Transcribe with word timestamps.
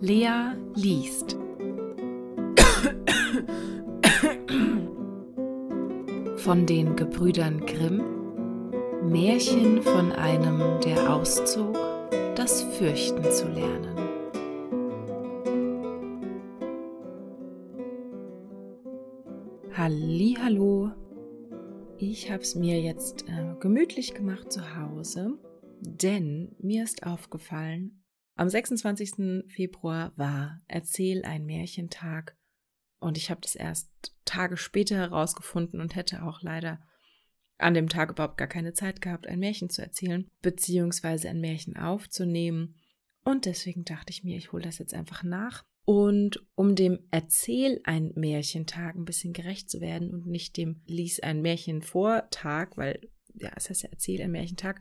Lea 0.00 0.54
liest. 0.76 1.36
Von 6.36 6.66
den 6.66 6.94
Gebrüdern 6.94 7.66
Grimm 7.66 8.02
Märchen 9.02 9.82
von 9.82 10.12
einem, 10.12 10.80
der 10.84 11.12
auszog, 11.12 11.76
das 12.36 12.62
Fürchten 12.62 13.24
zu 13.32 13.48
lernen. 13.48 13.96
Hallo, 19.74 20.92
ich 21.96 22.30
habe 22.30 22.42
es 22.42 22.54
mir 22.54 22.80
jetzt 22.80 23.24
äh, 23.28 23.54
gemütlich 23.58 24.14
gemacht 24.14 24.52
zu 24.52 24.60
Hause, 24.76 25.38
denn 25.80 26.54
mir 26.60 26.84
ist 26.84 27.04
aufgefallen, 27.04 27.97
am 28.38 28.48
26. 28.48 29.44
Februar 29.48 30.12
war 30.16 30.60
Erzähl 30.68 31.24
ein 31.24 31.44
Märchentag 31.44 32.36
und 33.00 33.18
ich 33.18 33.30
habe 33.30 33.40
das 33.40 33.56
erst 33.56 33.90
Tage 34.24 34.56
später 34.56 34.96
herausgefunden 34.96 35.80
und 35.80 35.96
hätte 35.96 36.22
auch 36.22 36.40
leider 36.40 36.80
an 37.58 37.74
dem 37.74 37.88
Tag 37.88 38.10
überhaupt 38.10 38.36
gar 38.36 38.46
keine 38.46 38.74
Zeit 38.74 39.00
gehabt, 39.00 39.26
ein 39.26 39.40
Märchen 39.40 39.70
zu 39.70 39.82
erzählen, 39.82 40.28
beziehungsweise 40.40 41.28
ein 41.28 41.40
Märchen 41.40 41.76
aufzunehmen. 41.76 42.76
Und 43.24 43.44
deswegen 43.44 43.84
dachte 43.84 44.12
ich 44.12 44.22
mir, 44.22 44.36
ich 44.36 44.52
hole 44.52 44.62
das 44.62 44.78
jetzt 44.78 44.94
einfach 44.94 45.24
nach. 45.24 45.64
Und 45.84 46.46
um 46.54 46.76
dem 46.76 47.00
Erzähl 47.10 47.80
ein 47.82 48.12
Märchentag 48.14 48.94
ein 48.94 49.04
bisschen 49.04 49.32
gerecht 49.32 49.68
zu 49.68 49.80
werden 49.80 50.14
und 50.14 50.26
nicht 50.26 50.56
dem 50.56 50.82
Lies 50.86 51.18
ein 51.18 51.42
Märchen 51.42 51.82
Vortag, 51.82 52.76
weil 52.76 53.00
ja, 53.34 53.50
es 53.56 53.68
heißt 53.68 53.82
ja 53.82 53.88
Erzähl 53.90 54.22
ein 54.22 54.30
Märchentag, 54.30 54.80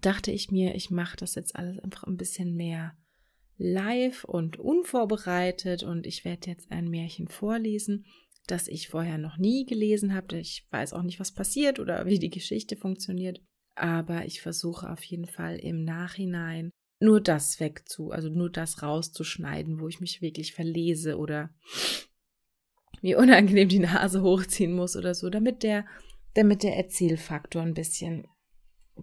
dachte 0.00 0.30
ich 0.30 0.50
mir, 0.50 0.74
ich 0.74 0.90
mache 0.90 1.16
das 1.16 1.34
jetzt 1.34 1.56
alles 1.56 1.78
einfach 1.78 2.04
ein 2.04 2.16
bisschen 2.16 2.54
mehr 2.54 2.96
live 3.58 4.24
und 4.24 4.58
unvorbereitet 4.58 5.82
und 5.82 6.06
ich 6.06 6.24
werde 6.24 6.50
jetzt 6.50 6.70
ein 6.70 6.88
Märchen 6.88 7.28
vorlesen, 7.28 8.04
das 8.46 8.68
ich 8.68 8.88
vorher 8.88 9.18
noch 9.18 9.38
nie 9.38 9.64
gelesen 9.64 10.14
habe. 10.14 10.38
Ich 10.38 10.66
weiß 10.70 10.92
auch 10.92 11.02
nicht, 11.02 11.18
was 11.20 11.32
passiert 11.32 11.78
oder 11.78 12.06
wie 12.06 12.18
die 12.18 12.30
Geschichte 12.30 12.76
funktioniert, 12.76 13.40
aber 13.74 14.26
ich 14.26 14.40
versuche 14.40 14.90
auf 14.90 15.02
jeden 15.04 15.26
Fall 15.26 15.56
im 15.56 15.84
Nachhinein 15.84 16.70
nur 17.00 17.20
das 17.20 17.60
wegzu, 17.60 18.10
also 18.10 18.28
nur 18.28 18.50
das 18.50 18.82
rauszuschneiden, 18.82 19.80
wo 19.80 19.88
ich 19.88 20.00
mich 20.00 20.22
wirklich 20.22 20.54
verlese 20.54 21.18
oder 21.18 21.50
mir 23.02 23.18
unangenehm 23.18 23.68
die 23.68 23.80
Nase 23.80 24.22
hochziehen 24.22 24.72
muss 24.72 24.96
oder 24.96 25.14
so, 25.14 25.28
damit 25.28 25.62
der, 25.62 25.86
damit 26.34 26.62
der 26.62 26.76
Erzählfaktor 26.76 27.62
ein 27.62 27.74
bisschen 27.74 28.26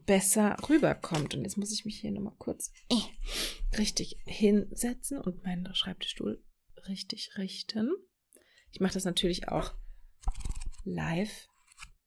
besser 0.05 0.57
rüberkommt. 0.69 1.35
Und 1.35 1.43
jetzt 1.43 1.57
muss 1.57 1.71
ich 1.71 1.85
mich 1.85 1.99
hier 1.99 2.11
nochmal 2.11 2.35
kurz 2.37 2.71
richtig 3.77 4.17
hinsetzen 4.25 5.19
und 5.19 5.43
meinen 5.43 5.73
Schreibtischstuhl 5.73 6.43
richtig 6.87 7.37
richten. 7.37 7.91
Ich 8.71 8.79
mache 8.79 8.93
das 8.93 9.05
natürlich 9.05 9.47
auch 9.49 9.73
live 10.83 11.47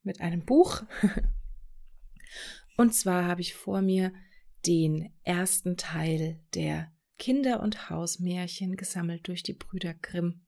mit 0.03 0.21
einem 0.21 0.45
Buch. 0.45 0.83
Und 2.77 2.95
zwar 2.95 3.25
habe 3.25 3.41
ich 3.41 3.55
vor 3.55 3.81
mir 3.81 4.13
den 4.67 5.15
ersten 5.23 5.77
Teil 5.77 6.41
der 6.55 6.93
Kinder- 7.19 7.63
und 7.63 7.89
Hausmärchen 7.89 8.77
gesammelt 8.77 9.27
durch 9.29 9.43
die 9.43 9.55
Brüder 9.55 9.95
Grimm. 9.95 10.45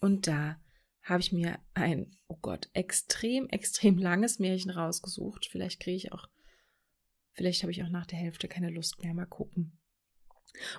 Und 0.00 0.26
da 0.26 0.60
habe 1.02 1.20
ich 1.20 1.30
mir 1.30 1.58
ein, 1.74 2.16
oh 2.26 2.38
Gott, 2.40 2.70
extrem, 2.72 3.48
extrem 3.50 3.98
langes 3.98 4.38
Märchen 4.38 4.70
rausgesucht. 4.70 5.46
Vielleicht 5.50 5.80
kriege 5.80 5.96
ich 5.96 6.12
auch 6.12 6.26
Vielleicht 7.34 7.62
habe 7.62 7.72
ich 7.72 7.82
auch 7.82 7.88
nach 7.88 8.06
der 8.06 8.18
Hälfte 8.18 8.48
keine 8.48 8.70
Lust 8.70 9.02
mehr. 9.02 9.12
Mal 9.14 9.26
gucken. 9.26 9.78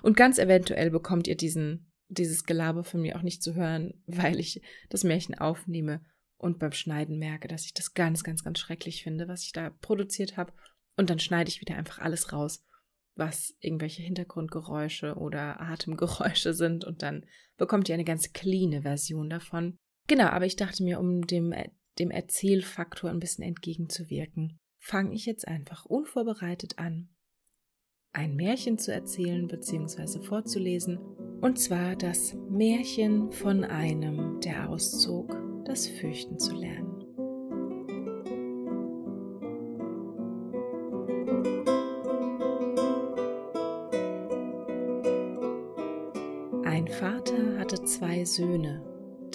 Und 0.02 0.16
ganz 0.16 0.38
eventuell 0.38 0.90
bekommt 0.90 1.28
ihr 1.28 1.36
diesen, 1.36 1.92
dieses 2.08 2.44
Gelaber 2.44 2.82
von 2.82 3.02
mir 3.02 3.16
auch 3.16 3.22
nicht 3.22 3.42
zu 3.42 3.54
hören, 3.54 3.94
weil 4.06 4.40
ich 4.40 4.60
das 4.88 5.04
Märchen 5.04 5.36
aufnehme 5.36 6.04
und 6.38 6.58
beim 6.58 6.72
Schneiden 6.72 7.18
merke, 7.18 7.48
dass 7.48 7.64
ich 7.64 7.74
das 7.74 7.94
ganz, 7.94 8.24
ganz, 8.24 8.44
ganz 8.44 8.58
schrecklich 8.58 9.02
finde, 9.02 9.28
was 9.28 9.42
ich 9.42 9.52
da 9.52 9.70
produziert 9.70 10.36
habe. 10.36 10.52
Und 10.96 11.10
dann 11.10 11.18
schneide 11.18 11.48
ich 11.48 11.60
wieder 11.60 11.76
einfach 11.76 11.98
alles 11.98 12.32
raus, 12.32 12.64
was 13.14 13.54
irgendwelche 13.60 14.02
Hintergrundgeräusche 14.02 15.14
oder 15.14 15.60
Atemgeräusche 15.60 16.54
sind. 16.54 16.84
Und 16.84 17.02
dann 17.02 17.24
bekommt 17.56 17.88
ihr 17.88 17.94
eine 17.94 18.04
ganz 18.04 18.32
cleane 18.32 18.82
Version 18.82 19.30
davon. 19.30 19.78
Genau, 20.06 20.26
aber 20.26 20.46
ich 20.46 20.56
dachte 20.56 20.82
mir, 20.82 21.00
um 21.00 21.26
dem, 21.26 21.54
dem 21.98 22.10
Erzählfaktor 22.10 23.10
ein 23.10 23.18
bisschen 23.18 23.44
entgegenzuwirken, 23.44 24.58
fange 24.86 25.14
ich 25.14 25.26
jetzt 25.26 25.48
einfach 25.48 25.84
unvorbereitet 25.84 26.78
an, 26.78 27.08
ein 28.12 28.36
Märchen 28.36 28.78
zu 28.78 28.92
erzählen 28.92 29.48
bzw. 29.48 30.20
vorzulesen, 30.20 30.98
und 31.40 31.58
zwar 31.58 31.96
das 31.96 32.34
Märchen 32.48 33.32
von 33.32 33.64
einem, 33.64 34.40
der 34.40 34.70
auszog, 34.70 35.36
das 35.64 35.88
Fürchten 35.88 36.38
zu 36.38 36.54
lernen. 36.54 37.02
Ein 46.64 46.86
Vater 46.86 47.58
hatte 47.58 47.82
zwei 47.82 48.24
Söhne, 48.24 48.84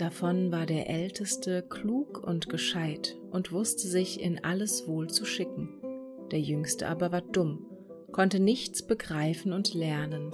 Davon 0.01 0.51
war 0.51 0.65
der 0.65 0.89
Älteste 0.89 1.61
klug 1.61 2.23
und 2.25 2.49
gescheit 2.49 3.19
und 3.29 3.51
wusste 3.51 3.87
sich 3.87 4.19
in 4.19 4.43
alles 4.43 4.87
wohl 4.87 5.11
zu 5.11 5.25
schicken. 5.25 5.79
Der 6.31 6.41
Jüngste 6.41 6.87
aber 6.87 7.11
war 7.11 7.21
dumm, 7.21 7.67
konnte 8.11 8.39
nichts 8.39 8.81
begreifen 8.81 9.53
und 9.53 9.75
lernen. 9.75 10.33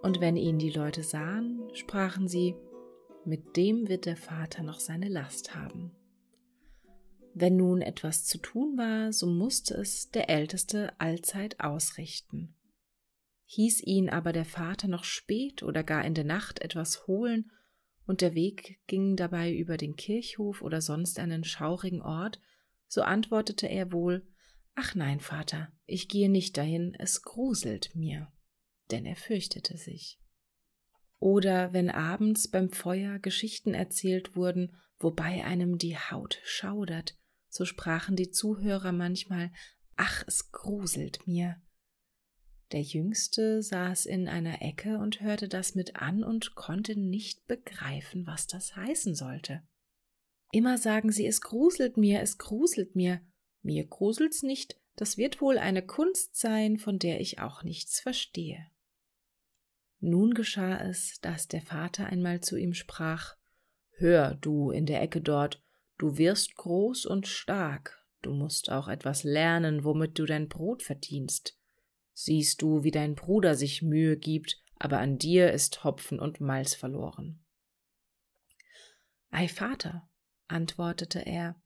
Und 0.00 0.22
wenn 0.22 0.38
ihn 0.38 0.56
die 0.56 0.70
Leute 0.70 1.02
sahen, 1.02 1.68
sprachen 1.74 2.26
sie, 2.26 2.56
mit 3.26 3.54
dem 3.58 3.86
wird 3.90 4.06
der 4.06 4.16
Vater 4.16 4.62
noch 4.62 4.80
seine 4.80 5.10
Last 5.10 5.54
haben. 5.54 5.92
Wenn 7.34 7.58
nun 7.58 7.82
etwas 7.82 8.24
zu 8.24 8.38
tun 8.38 8.78
war, 8.78 9.12
so 9.12 9.26
musste 9.26 9.74
es 9.74 10.10
der 10.10 10.30
Älteste 10.30 10.98
allzeit 10.98 11.60
ausrichten. 11.60 12.56
Hieß 13.44 13.82
ihn 13.82 14.08
aber 14.08 14.32
der 14.32 14.46
Vater 14.46 14.88
noch 14.88 15.04
spät 15.04 15.62
oder 15.62 15.84
gar 15.84 16.02
in 16.06 16.14
der 16.14 16.24
Nacht 16.24 16.62
etwas 16.62 17.06
holen, 17.06 17.50
und 18.06 18.20
der 18.20 18.34
Weg 18.34 18.78
ging 18.86 19.16
dabei 19.16 19.52
über 19.52 19.76
den 19.76 19.96
Kirchhof 19.96 20.62
oder 20.62 20.80
sonst 20.80 21.18
einen 21.18 21.44
schaurigen 21.44 22.02
Ort, 22.02 22.40
so 22.86 23.02
antwortete 23.02 23.66
er 23.68 23.92
wohl 23.92 24.26
Ach 24.74 24.94
nein, 24.94 25.20
Vater, 25.20 25.72
ich 25.86 26.08
gehe 26.08 26.28
nicht 26.28 26.56
dahin, 26.56 26.96
es 26.98 27.22
gruselt 27.22 27.94
mir, 27.94 28.32
denn 28.90 29.06
er 29.06 29.16
fürchtete 29.16 29.76
sich. 29.76 30.18
Oder 31.20 31.72
wenn 31.72 31.90
abends 31.90 32.48
beim 32.48 32.70
Feuer 32.70 33.18
Geschichten 33.18 33.72
erzählt 33.72 34.36
wurden, 34.36 34.76
wobei 34.98 35.44
einem 35.44 35.78
die 35.78 35.96
Haut 35.96 36.40
schaudert, 36.44 37.16
so 37.48 37.64
sprachen 37.64 38.16
die 38.16 38.30
Zuhörer 38.30 38.92
manchmal 38.92 39.52
Ach, 39.96 40.24
es 40.26 40.50
gruselt 40.50 41.26
mir. 41.26 41.56
Der 42.72 42.82
Jüngste 42.82 43.62
saß 43.62 44.06
in 44.06 44.28
einer 44.28 44.62
Ecke 44.62 44.98
und 44.98 45.20
hörte 45.20 45.48
das 45.48 45.74
mit 45.74 45.96
an 45.96 46.24
und 46.24 46.54
konnte 46.54 46.98
nicht 46.98 47.46
begreifen, 47.46 48.26
was 48.26 48.46
das 48.46 48.74
heißen 48.74 49.14
sollte. 49.14 49.62
Immer 50.50 50.78
sagen 50.78 51.12
sie, 51.12 51.26
es 51.26 51.40
gruselt 51.40 51.96
mir, 51.96 52.20
es 52.20 52.38
gruselt 52.38 52.94
mir. 52.96 53.20
Mir 53.62 53.86
gruselt's 53.86 54.42
nicht, 54.42 54.78
das 54.96 55.16
wird 55.16 55.40
wohl 55.40 55.58
eine 55.58 55.82
Kunst 55.82 56.36
sein, 56.36 56.78
von 56.78 56.98
der 56.98 57.20
ich 57.20 57.40
auch 57.40 57.62
nichts 57.62 58.00
verstehe. 58.00 58.66
Nun 60.00 60.34
geschah 60.34 60.76
es, 60.78 61.18
dass 61.20 61.48
der 61.48 61.62
Vater 61.62 62.06
einmal 62.06 62.40
zu 62.40 62.56
ihm 62.56 62.74
sprach 62.74 63.36
Hör, 63.96 64.34
du 64.34 64.70
in 64.70 64.86
der 64.86 65.00
Ecke 65.00 65.20
dort, 65.20 65.62
du 65.98 66.18
wirst 66.18 66.56
groß 66.56 67.06
und 67.06 67.26
stark, 67.26 68.04
du 68.22 68.32
musst 68.32 68.70
auch 68.70 68.88
etwas 68.88 69.24
lernen, 69.24 69.84
womit 69.84 70.18
du 70.18 70.26
dein 70.26 70.48
Brot 70.48 70.82
verdienst. 70.82 71.58
Siehst 72.14 72.62
du, 72.62 72.84
wie 72.84 72.92
dein 72.92 73.14
Bruder 73.14 73.56
sich 73.56 73.82
Mühe 73.82 74.16
gibt, 74.16 74.62
aber 74.78 74.98
an 75.00 75.18
dir 75.18 75.52
ist 75.52 75.84
Hopfen 75.84 76.18
und 76.18 76.40
Malz 76.40 76.74
verloren. 76.74 77.44
Ei, 79.30 79.48
Vater, 79.48 80.08
antwortete 80.46 81.20
er, 81.26 81.60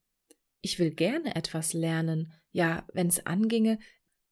ich 0.61 0.79
will 0.79 0.91
gerne 0.91 1.37
etwas 1.37 1.75
lernen, 1.75 2.33
ja, 2.51 2.87
wenn's 2.93 3.21
anginge, 3.21 3.79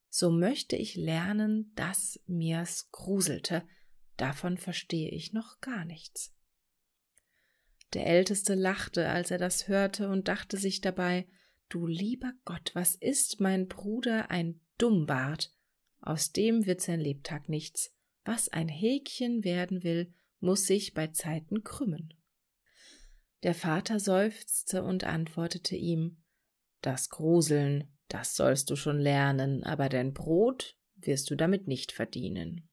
so 0.08 0.30
möchte 0.30 0.74
ich 0.76 0.96
lernen, 0.96 1.72
dass 1.74 2.18
mir's 2.26 2.90
gruselte, 2.90 3.62
davon 4.16 4.56
verstehe 4.56 5.10
ich 5.10 5.34
noch 5.34 5.60
gar 5.60 5.84
nichts. 5.84 6.34
Der 7.92 8.06
Älteste 8.06 8.54
lachte, 8.54 9.08
als 9.08 9.30
er 9.30 9.38
das 9.38 9.68
hörte, 9.68 10.08
und 10.08 10.28
dachte 10.28 10.56
sich 10.56 10.80
dabei, 10.80 11.28
Du 11.68 11.86
lieber 11.86 12.32
Gott, 12.44 12.70
was 12.74 12.94
ist 12.94 13.40
mein 13.40 13.66
Bruder 13.66 14.30
ein 14.30 14.60
Dummbart? 14.78 15.55
Aus 16.06 16.30
dem 16.30 16.66
wird 16.66 16.80
sein 16.80 17.00
Lebtag 17.00 17.48
nichts. 17.48 17.92
Was 18.24 18.48
ein 18.48 18.68
Häkchen 18.68 19.42
werden 19.42 19.82
will, 19.82 20.14
muss 20.38 20.64
sich 20.64 20.94
bei 20.94 21.08
Zeiten 21.08 21.64
krümmen. 21.64 22.14
Der 23.42 23.54
Vater 23.54 23.98
seufzte 23.98 24.84
und 24.84 25.02
antwortete 25.02 25.74
ihm 25.74 26.22
Das 26.80 27.10
Gruseln, 27.10 27.88
das 28.06 28.36
sollst 28.36 28.70
du 28.70 28.76
schon 28.76 29.00
lernen, 29.00 29.64
aber 29.64 29.88
dein 29.88 30.14
Brot 30.14 30.76
wirst 30.94 31.28
du 31.28 31.34
damit 31.34 31.66
nicht 31.66 31.90
verdienen. 31.90 32.68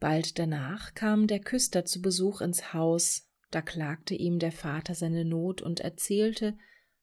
Bald 0.00 0.38
danach 0.38 0.94
kam 0.94 1.26
der 1.26 1.40
Küster 1.40 1.84
zu 1.84 2.00
Besuch 2.00 2.40
ins 2.40 2.72
Haus, 2.72 3.28
da 3.50 3.60
klagte 3.60 4.14
ihm 4.14 4.38
der 4.38 4.52
Vater 4.52 4.94
seine 4.94 5.26
Not 5.26 5.60
und 5.60 5.80
erzählte, 5.80 6.56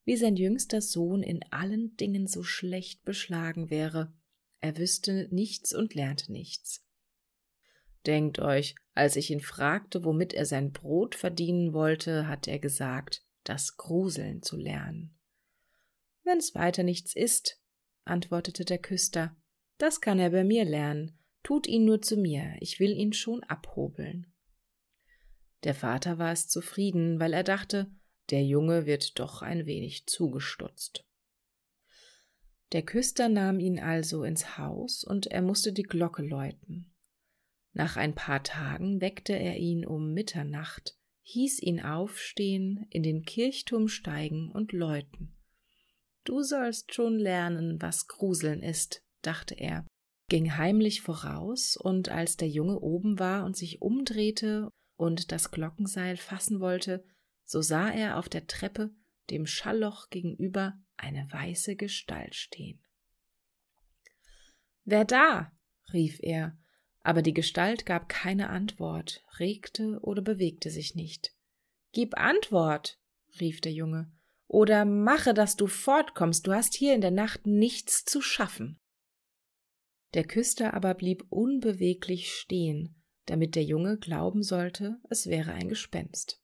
wie 0.06 0.18
sein 0.18 0.36
jüngster 0.36 0.82
Sohn 0.82 1.22
in 1.22 1.44
allen 1.52 1.96
Dingen 1.98 2.26
so 2.26 2.42
schlecht 2.42 3.06
beschlagen 3.06 3.70
wäre, 3.70 4.12
er 4.66 4.78
wüsste 4.78 5.28
nichts 5.32 5.74
und 5.74 5.94
lernte 5.94 6.32
nichts. 6.32 6.86
Denkt 8.06 8.40
euch, 8.40 8.76
als 8.94 9.16
ich 9.16 9.32
ihn 9.32 9.42
fragte, 9.42 10.04
womit 10.04 10.34
er 10.34 10.46
sein 10.46 10.72
Brot 10.72 11.16
verdienen 11.16 11.74
wollte, 11.74 12.28
hat 12.28 12.48
er 12.48 12.60
gesagt, 12.60 13.26
das 13.44 13.78
Gruseln 13.78 14.42
zu 14.42 14.58
lernen. 14.58 15.18
Wenn's 16.24 16.56
weiter 16.56 16.84
nichts 16.84 17.16
ist, 17.16 17.62
antwortete 18.04 18.66
der 18.66 18.80
Küster, 18.80 19.36
das 19.78 20.02
kann 20.02 20.20
er 20.20 20.30
bei 20.30 20.44
mir 20.44 20.66
lernen, 20.66 21.18
Tut 21.46 21.68
ihn 21.68 21.86
nur 21.86 22.02
zu 22.02 22.18
mir, 22.18 22.56
ich 22.60 22.80
will 22.80 22.90
ihn 22.90 23.14
schon 23.14 23.44
abhobeln. 23.44 24.34
Der 25.64 25.76
Vater 25.76 26.18
war 26.18 26.32
es 26.32 26.48
zufrieden, 26.48 27.20
weil 27.20 27.34
er 27.34 27.44
dachte, 27.44 27.92
der 28.32 28.44
Junge 28.44 28.88
wird 28.88 29.20
doch 29.20 29.44
ein 29.44 29.68
wenig 29.68 30.08
zugestutzt. 30.08 31.05
Der 32.72 32.84
Küster 32.84 33.30
nahm 33.30 33.60
ihn 33.60 33.80
also 33.80 34.24
ins 34.24 34.58
Haus, 34.58 35.04
und 35.04 35.28
er 35.28 35.42
musste 35.42 35.72
die 35.72 35.84
Glocke 35.84 36.24
läuten. 36.24 36.94
Nach 37.74 37.98
ein 37.98 38.16
paar 38.16 38.42
Tagen 38.44 39.02
weckte 39.02 39.34
er 39.34 39.58
ihn 39.58 39.86
um 39.86 40.14
Mitternacht, 40.14 40.98
hieß 41.24 41.62
ihn 41.62 41.82
aufstehen, 41.82 42.88
in 42.90 43.04
den 43.04 43.24
Kirchturm 43.24 43.88
steigen 43.88 44.52
und 44.52 44.72
läuten. 44.72 45.36
Du 46.24 46.42
sollst 46.42 46.94
schon 46.94 47.20
lernen, 47.20 47.82
was 47.82 48.08
Gruseln 48.08 48.64
ist, 48.64 49.04
dachte 49.22 49.56
er, 49.56 49.86
ging 50.30 50.56
heimlich 50.58 51.02
voraus, 51.02 51.78
und 51.78 52.10
als 52.10 52.38
der 52.38 52.50
Junge 52.50 52.80
oben 52.80 53.20
war 53.20 53.46
und 53.46 53.56
sich 53.56 53.82
umdrehte 53.82 54.70
und 54.98 55.32
das 55.32 55.52
Glockenseil 55.52 56.18
fassen 56.18 56.60
wollte, 56.60 57.06
so 57.46 57.62
sah 57.62 57.90
er 57.90 58.18
auf 58.18 58.30
der 58.30 58.48
Treppe 58.48 58.96
dem 59.30 59.46
Schallloch 59.46 60.10
gegenüber 60.10 60.78
eine 60.98 61.28
weiße 61.32 61.76
Gestalt 61.76 62.36
stehen. 62.36 62.82
Wer 64.84 65.06
da? 65.06 65.52
rief 65.94 66.20
er, 66.22 66.58
aber 67.02 67.22
die 67.22 67.34
Gestalt 67.34 67.86
gab 67.86 68.10
keine 68.10 68.50
Antwort, 68.50 69.24
regte 69.40 70.00
oder 70.02 70.22
bewegte 70.22 70.70
sich 70.70 70.96
nicht. 70.96 71.36
Gib 71.92 72.18
Antwort, 72.18 73.00
rief 73.40 73.62
der 73.62 73.72
Junge, 73.72 74.12
oder 74.48 74.86
mache, 74.86 75.34
dass 75.34 75.56
du 75.56 75.68
fortkommst, 75.68 76.46
du 76.48 76.54
hast 76.54 76.76
hier 76.76 76.94
in 76.94 77.02
der 77.02 77.12
Nacht 77.12 77.46
nichts 77.46 78.06
zu 78.06 78.22
schaffen. 78.22 78.80
Der 80.14 80.24
Küster 80.24 80.74
aber 80.74 80.94
blieb 80.94 81.26
unbeweglich 81.30 82.32
stehen, 82.32 83.02
damit 83.26 83.56
der 83.56 83.64
Junge 83.64 83.98
glauben 83.98 84.44
sollte, 84.44 84.98
es 85.10 85.28
wäre 85.28 85.52
ein 85.52 85.68
Gespenst. 85.68 86.42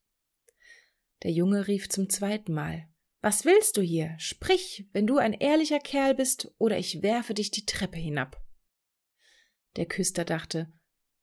Der 1.24 1.32
Junge 1.32 1.68
rief 1.68 1.90
zum 1.90 2.10
zweiten 2.10 2.54
Mal 2.54 2.88
Was 3.22 3.46
willst 3.46 3.78
du 3.78 3.82
hier? 3.82 4.16
Sprich, 4.18 4.88
wenn 4.94 5.06
du 5.06 5.18
ein 5.18 5.34
ehrlicher 5.34 5.80
Kerl 5.80 6.16
bist, 6.16 6.54
oder 6.58 6.78
ich 6.78 7.04
werfe 7.04 7.34
dich 7.34 7.52
die 7.52 7.66
Treppe 7.66 7.98
hinab. 7.98 8.42
Der 9.76 9.86
Küster 9.86 10.26
dachte, 10.26 10.72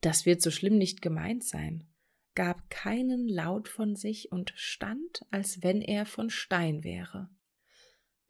das 0.01 0.25
wird 0.25 0.41
so 0.41 0.51
schlimm 0.51 0.79
nicht 0.79 1.03
gemeint 1.03 1.45
sein, 1.45 1.89
gab 2.35 2.71
keinen 2.71 3.29
Laut 3.29 3.69
von 3.69 3.97
sich 3.97 4.31
und 4.31 4.53
stand, 4.55 5.27
als 5.31 5.63
wenn 5.63 5.83
er 5.83 6.07
von 6.07 6.31
Stein 6.31 6.85
wäre. 6.85 7.29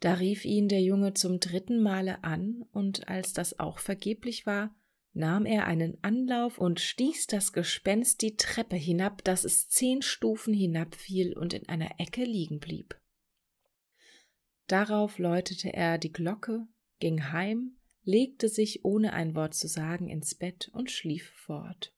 Da 0.01 0.15
rief 0.15 0.45
ihn 0.45 0.69
der 0.69 0.81
Junge 0.81 1.13
zum 1.13 1.41
dritten 1.41 1.83
Male 1.83 2.25
an, 2.25 2.63
und 2.73 3.09
als 3.09 3.33
das 3.33 3.59
auch 3.59 3.79
vergeblich 3.79 4.47
war, 4.47 4.75
nahm 5.19 5.45
er 5.45 5.67
einen 5.67 5.99
Anlauf 6.03 6.59
und 6.59 6.81
stieß 6.81 7.27
das 7.27 7.53
Gespenst 7.53 8.23
die 8.23 8.37
Treppe 8.37 8.77
hinab, 8.77 9.25
dass 9.25 9.45
es 9.45 9.69
zehn 9.69 10.01
Stufen 10.01 10.55
hinabfiel 10.55 11.37
und 11.37 11.53
in 11.53 11.69
einer 11.69 11.99
Ecke 11.99 12.25
liegen 12.25 12.61
blieb. 12.61 12.99
Darauf 14.69 15.19
läutete 15.19 15.73
er 15.73 15.99
die 15.99 16.13
Glocke, 16.13 16.67
ging 17.01 17.33
heim, 17.33 17.77
legte 18.05 18.49
sich 18.49 18.85
ohne 18.85 19.13
ein 19.13 19.35
Wort 19.35 19.55
zu 19.55 19.67
sagen 19.67 20.09
ins 20.09 20.35
Bett 20.35 20.71
und 20.73 20.91
schlief 20.91 21.31
fort. 21.35 21.93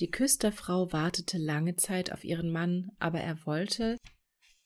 Die 0.00 0.10
Küsterfrau 0.10 0.92
wartete 0.92 1.38
lange 1.38 1.76
Zeit 1.76 2.12
auf 2.12 2.24
ihren 2.24 2.50
Mann, 2.50 2.92
aber 2.98 3.20
er 3.20 3.44
wollte 3.46 3.98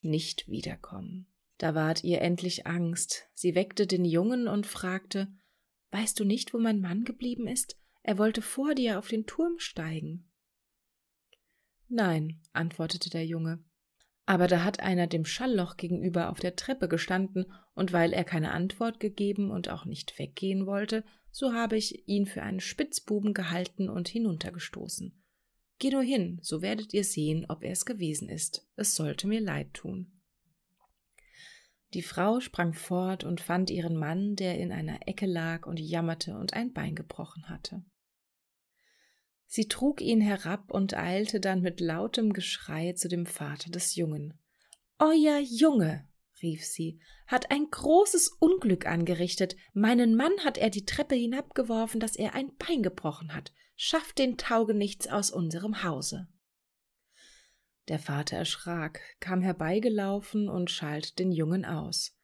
nicht 0.01 0.47
wiederkommen. 0.47 1.27
Da 1.57 1.75
ward 1.75 2.03
ihr 2.03 2.21
endlich 2.21 2.67
Angst. 2.67 3.27
Sie 3.33 3.55
weckte 3.55 3.87
den 3.87 4.05
Jungen 4.05 4.47
und 4.47 4.65
fragte 4.65 5.27
Weißt 5.91 6.19
du 6.19 6.25
nicht, 6.25 6.53
wo 6.53 6.59
mein 6.59 6.81
Mann 6.81 7.03
geblieben 7.03 7.47
ist? 7.47 7.77
Er 8.03 8.17
wollte 8.17 8.41
vor 8.41 8.75
dir 8.75 8.99
auf 8.99 9.07
den 9.07 9.25
Turm 9.25 9.59
steigen. 9.59 10.29
Nein, 11.87 12.41
antwortete 12.53 13.09
der 13.09 13.25
Junge. 13.25 13.63
Aber 14.25 14.47
da 14.47 14.63
hat 14.63 14.79
einer 14.79 15.07
dem 15.07 15.25
Schallloch 15.25 15.75
gegenüber 15.75 16.29
auf 16.29 16.39
der 16.39 16.55
Treppe 16.55 16.87
gestanden, 16.87 17.51
und 17.73 17.93
weil 17.93 18.13
er 18.13 18.23
keine 18.23 18.51
Antwort 18.51 18.99
gegeben 18.99 19.49
und 19.49 19.69
auch 19.69 19.85
nicht 19.85 20.19
weggehen 20.19 20.67
wollte, 20.67 21.03
so 21.31 21.53
habe 21.53 21.77
ich 21.77 22.07
ihn 22.07 22.25
für 22.25 22.43
einen 22.43 22.59
Spitzbuben 22.59 23.33
gehalten 23.33 23.89
und 23.89 24.07
hinuntergestoßen. 24.07 25.19
Geh 25.79 25.89
nur 25.89 26.03
hin, 26.03 26.39
so 26.41 26.61
werdet 26.61 26.93
ihr 26.93 27.03
sehen, 27.03 27.45
ob 27.47 27.63
er 27.63 27.71
es 27.71 27.85
gewesen 27.85 28.29
ist. 28.29 28.67
Es 28.75 28.95
sollte 28.95 29.27
mir 29.27 29.39
leid 29.39 29.73
tun. 29.73 30.18
Die 31.93 32.03
Frau 32.03 32.39
sprang 32.39 32.73
fort 32.73 33.23
und 33.23 33.41
fand 33.41 33.71
ihren 33.71 33.95
Mann, 33.95 34.35
der 34.35 34.57
in 34.59 34.71
einer 34.71 35.07
Ecke 35.07 35.25
lag 35.25 35.65
und 35.65 35.79
jammerte 35.79 36.35
und 36.35 36.53
ein 36.53 36.71
Bein 36.71 36.95
gebrochen 36.95 37.49
hatte. 37.49 37.83
Sie 39.47 39.67
trug 39.67 39.99
ihn 39.99 40.21
herab 40.21 40.71
und 40.71 40.93
eilte 40.93 41.39
dann 41.39 41.61
mit 41.61 41.79
lautem 41.79 42.33
Geschrei 42.33 42.93
zu 42.93 43.07
dem 43.07 43.25
Vater 43.25 43.71
des 43.71 43.95
Jungen. 43.95 44.39
Euer 44.99 45.39
Junge, 45.39 46.07
rief 46.43 46.63
sie, 46.63 46.99
hat 47.25 47.49
ein 47.49 47.67
großes 47.71 48.29
Unglück 48.39 48.85
angerichtet. 48.85 49.55
Meinen 49.73 50.15
Mann 50.15 50.33
hat 50.43 50.59
er 50.59 50.69
die 50.69 50.85
Treppe 50.85 51.15
hinabgeworfen, 51.15 51.99
dass 51.99 52.15
er 52.15 52.35
ein 52.35 52.55
Bein 52.57 52.83
gebrochen 52.83 53.33
hat. 53.33 53.51
Schafft 53.75 54.19
den 54.19 54.37
Taugenichts 54.37 55.07
aus 55.07 55.31
unserem 55.31 55.83
Hause. 55.83 56.27
Der 57.89 57.99
Vater 57.99 58.37
erschrak, 58.37 59.01
kam 59.19 59.41
herbeigelaufen 59.41 60.47
und 60.47 60.69
schalt 60.69 61.17
den 61.17 61.31
Jungen 61.31 61.65
aus. 61.65 62.15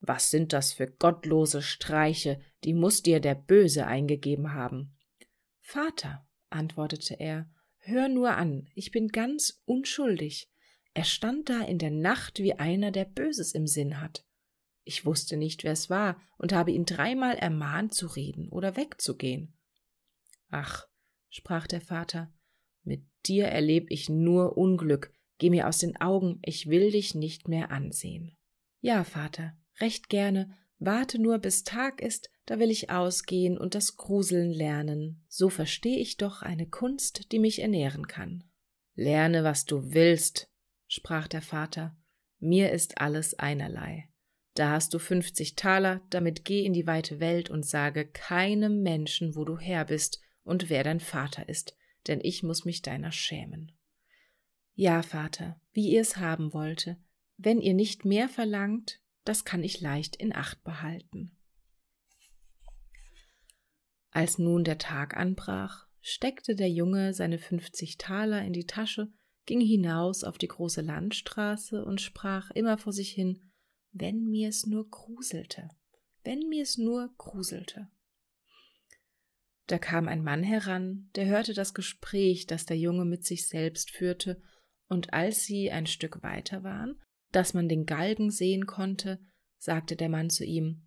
Was 0.00 0.30
sind 0.30 0.52
das 0.52 0.74
für 0.74 0.86
gottlose 0.86 1.62
Streiche, 1.62 2.38
die 2.62 2.74
muss 2.74 3.02
dir 3.02 3.20
der 3.20 3.34
Böse 3.34 3.86
eingegeben 3.86 4.52
haben. 4.52 4.94
Vater, 5.62 6.28
antwortete 6.50 7.14
er, 7.18 7.50
hör 7.78 8.10
nur 8.10 8.36
an, 8.36 8.68
ich 8.74 8.90
bin 8.90 9.08
ganz 9.08 9.62
unschuldig. 9.64 10.50
Er 10.92 11.04
stand 11.04 11.48
da 11.48 11.62
in 11.62 11.78
der 11.78 11.90
Nacht 11.90 12.40
wie 12.40 12.52
einer, 12.52 12.90
der 12.90 13.06
Böses 13.06 13.52
im 13.52 13.66
Sinn 13.66 14.02
hat. 14.02 14.26
Ich 14.84 15.06
wusste 15.06 15.38
nicht, 15.38 15.64
wer 15.64 15.72
es 15.72 15.88
war, 15.88 16.20
und 16.36 16.52
habe 16.52 16.70
ihn 16.70 16.84
dreimal 16.84 17.36
ermahnt 17.36 17.94
zu 17.94 18.08
reden 18.08 18.50
oder 18.50 18.76
wegzugehen. 18.76 19.56
Ach, 20.50 20.86
sprach 21.30 21.66
der 21.66 21.80
Vater, 21.80 22.30
mit 22.84 23.02
dir 23.26 23.46
erleb 23.46 23.90
ich 23.90 24.08
nur 24.08 24.56
Unglück. 24.56 25.12
Geh 25.38 25.50
mir 25.50 25.68
aus 25.68 25.78
den 25.78 26.00
Augen, 26.00 26.38
ich 26.42 26.68
will 26.68 26.90
dich 26.92 27.14
nicht 27.14 27.48
mehr 27.48 27.70
ansehen. 27.70 28.36
Ja, 28.80 29.02
Vater, 29.02 29.56
recht 29.80 30.08
gerne, 30.08 30.54
warte 30.78 31.20
nur 31.20 31.38
bis 31.38 31.64
Tag 31.64 32.00
ist, 32.00 32.30
da 32.46 32.58
will 32.58 32.70
ich 32.70 32.90
ausgehen 32.90 33.58
und 33.58 33.74
das 33.74 33.96
Gruseln 33.96 34.50
lernen. 34.50 35.24
So 35.28 35.48
versteh 35.48 35.96
ich 35.96 36.18
doch 36.18 36.42
eine 36.42 36.68
Kunst, 36.68 37.32
die 37.32 37.38
mich 37.38 37.60
ernähren 37.60 38.06
kann. 38.06 38.44
Lerne, 38.94 39.42
was 39.42 39.64
du 39.64 39.92
willst, 39.94 40.50
sprach 40.86 41.26
der 41.26 41.42
Vater, 41.42 41.96
mir 42.38 42.70
ist 42.70 43.00
alles 43.00 43.38
einerlei. 43.38 44.08
Da 44.54 44.70
hast 44.70 44.94
du 44.94 45.00
fünfzig 45.00 45.56
Taler, 45.56 46.02
damit 46.10 46.44
geh 46.44 46.64
in 46.64 46.72
die 46.72 46.86
weite 46.86 47.18
Welt 47.18 47.50
und 47.50 47.66
sage 47.66 48.06
keinem 48.06 48.82
Menschen, 48.82 49.34
wo 49.34 49.44
du 49.44 49.58
her 49.58 49.84
bist 49.86 50.20
und 50.44 50.70
wer 50.70 50.84
dein 50.84 51.00
Vater 51.00 51.48
ist, 51.48 51.76
denn 52.06 52.20
ich 52.22 52.42
muss 52.42 52.64
mich 52.64 52.82
deiner 52.82 53.12
schämen. 53.12 53.72
Ja, 54.74 55.02
Vater, 55.02 55.60
wie 55.72 55.90
ihr 55.90 56.00
es 56.00 56.16
haben 56.16 56.52
wollte. 56.52 56.96
Wenn 57.36 57.60
ihr 57.60 57.74
nicht 57.74 58.04
mehr 58.04 58.28
verlangt, 58.28 59.00
das 59.24 59.44
kann 59.44 59.62
ich 59.62 59.80
leicht 59.80 60.16
in 60.16 60.34
Acht 60.34 60.62
behalten. 60.64 61.36
Als 64.10 64.38
nun 64.38 64.64
der 64.64 64.78
Tag 64.78 65.16
anbrach, 65.16 65.88
steckte 66.00 66.54
der 66.54 66.70
Junge 66.70 67.14
seine 67.14 67.38
fünfzig 67.38 67.98
Taler 67.98 68.44
in 68.44 68.52
die 68.52 68.66
Tasche, 68.66 69.12
ging 69.46 69.60
hinaus 69.60 70.22
auf 70.22 70.38
die 70.38 70.48
große 70.48 70.82
Landstraße 70.82 71.84
und 71.84 72.00
sprach 72.00 72.50
immer 72.50 72.78
vor 72.78 72.92
sich 72.92 73.10
hin, 73.10 73.50
wenn 73.92 74.28
mir's 74.30 74.66
nur 74.66 74.88
gruselte, 74.88 75.68
wenn 76.22 76.48
mir's 76.48 76.78
nur 76.78 77.12
gruselte. 77.16 77.88
Da 79.66 79.78
kam 79.78 80.08
ein 80.08 80.22
Mann 80.22 80.42
heran, 80.42 81.08
der 81.14 81.26
hörte 81.26 81.54
das 81.54 81.72
Gespräch, 81.72 82.46
das 82.46 82.66
der 82.66 82.76
Junge 82.76 83.04
mit 83.04 83.24
sich 83.24 83.48
selbst 83.48 83.90
führte, 83.90 84.42
und 84.88 85.14
als 85.14 85.44
sie 85.44 85.70
ein 85.70 85.86
Stück 85.86 86.22
weiter 86.22 86.62
waren, 86.62 87.00
dass 87.32 87.54
man 87.54 87.68
den 87.68 87.86
Galgen 87.86 88.30
sehen 88.30 88.66
konnte, 88.66 89.18
sagte 89.58 89.96
der 89.96 90.08
Mann 90.08 90.30
zu 90.30 90.44
ihm 90.44 90.82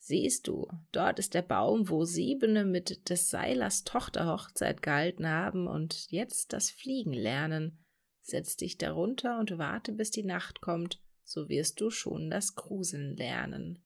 Siehst 0.00 0.48
du, 0.48 0.66
dort 0.92 1.18
ist 1.18 1.34
der 1.34 1.42
Baum, 1.42 1.90
wo 1.90 2.04
Siebene 2.04 2.64
mit 2.64 3.10
des 3.10 3.30
Seilers 3.30 3.84
Tochter 3.84 4.26
Hochzeit 4.26 4.80
gehalten 4.80 5.28
haben 5.28 5.66
und 5.66 6.10
jetzt 6.10 6.52
das 6.52 6.70
Fliegen 6.70 7.12
lernen. 7.12 7.84
Setz 8.22 8.56
dich 8.56 8.78
darunter 8.78 9.38
und 9.38 9.58
warte, 9.58 9.92
bis 9.92 10.10
die 10.10 10.24
Nacht 10.24 10.60
kommt, 10.60 11.02
so 11.24 11.48
wirst 11.48 11.80
du 11.80 11.90
schon 11.90 12.30
das 12.30 12.54
Gruseln 12.54 13.16
lernen. 13.16 13.84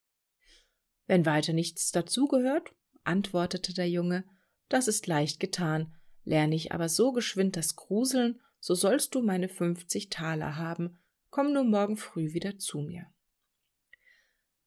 Wenn 1.06 1.26
weiter 1.26 1.52
nichts 1.52 1.90
dazugehört, 1.90 2.72
antwortete 3.04 3.74
der 3.74 3.88
Junge, 3.88 4.24
das 4.68 4.88
ist 4.88 5.06
leicht 5.06 5.40
getan, 5.40 5.94
lerne 6.24 6.54
ich 6.54 6.72
aber 6.72 6.88
so 6.88 7.12
geschwind 7.12 7.56
das 7.56 7.76
Gruseln, 7.76 8.40
so 8.60 8.74
sollst 8.74 9.14
du 9.14 9.22
meine 9.22 9.48
fünfzig 9.48 10.08
Taler 10.08 10.56
haben, 10.56 10.98
komm 11.30 11.52
nur 11.52 11.64
morgen 11.64 11.96
früh 11.96 12.32
wieder 12.32 12.58
zu 12.58 12.80
mir. 12.80 13.06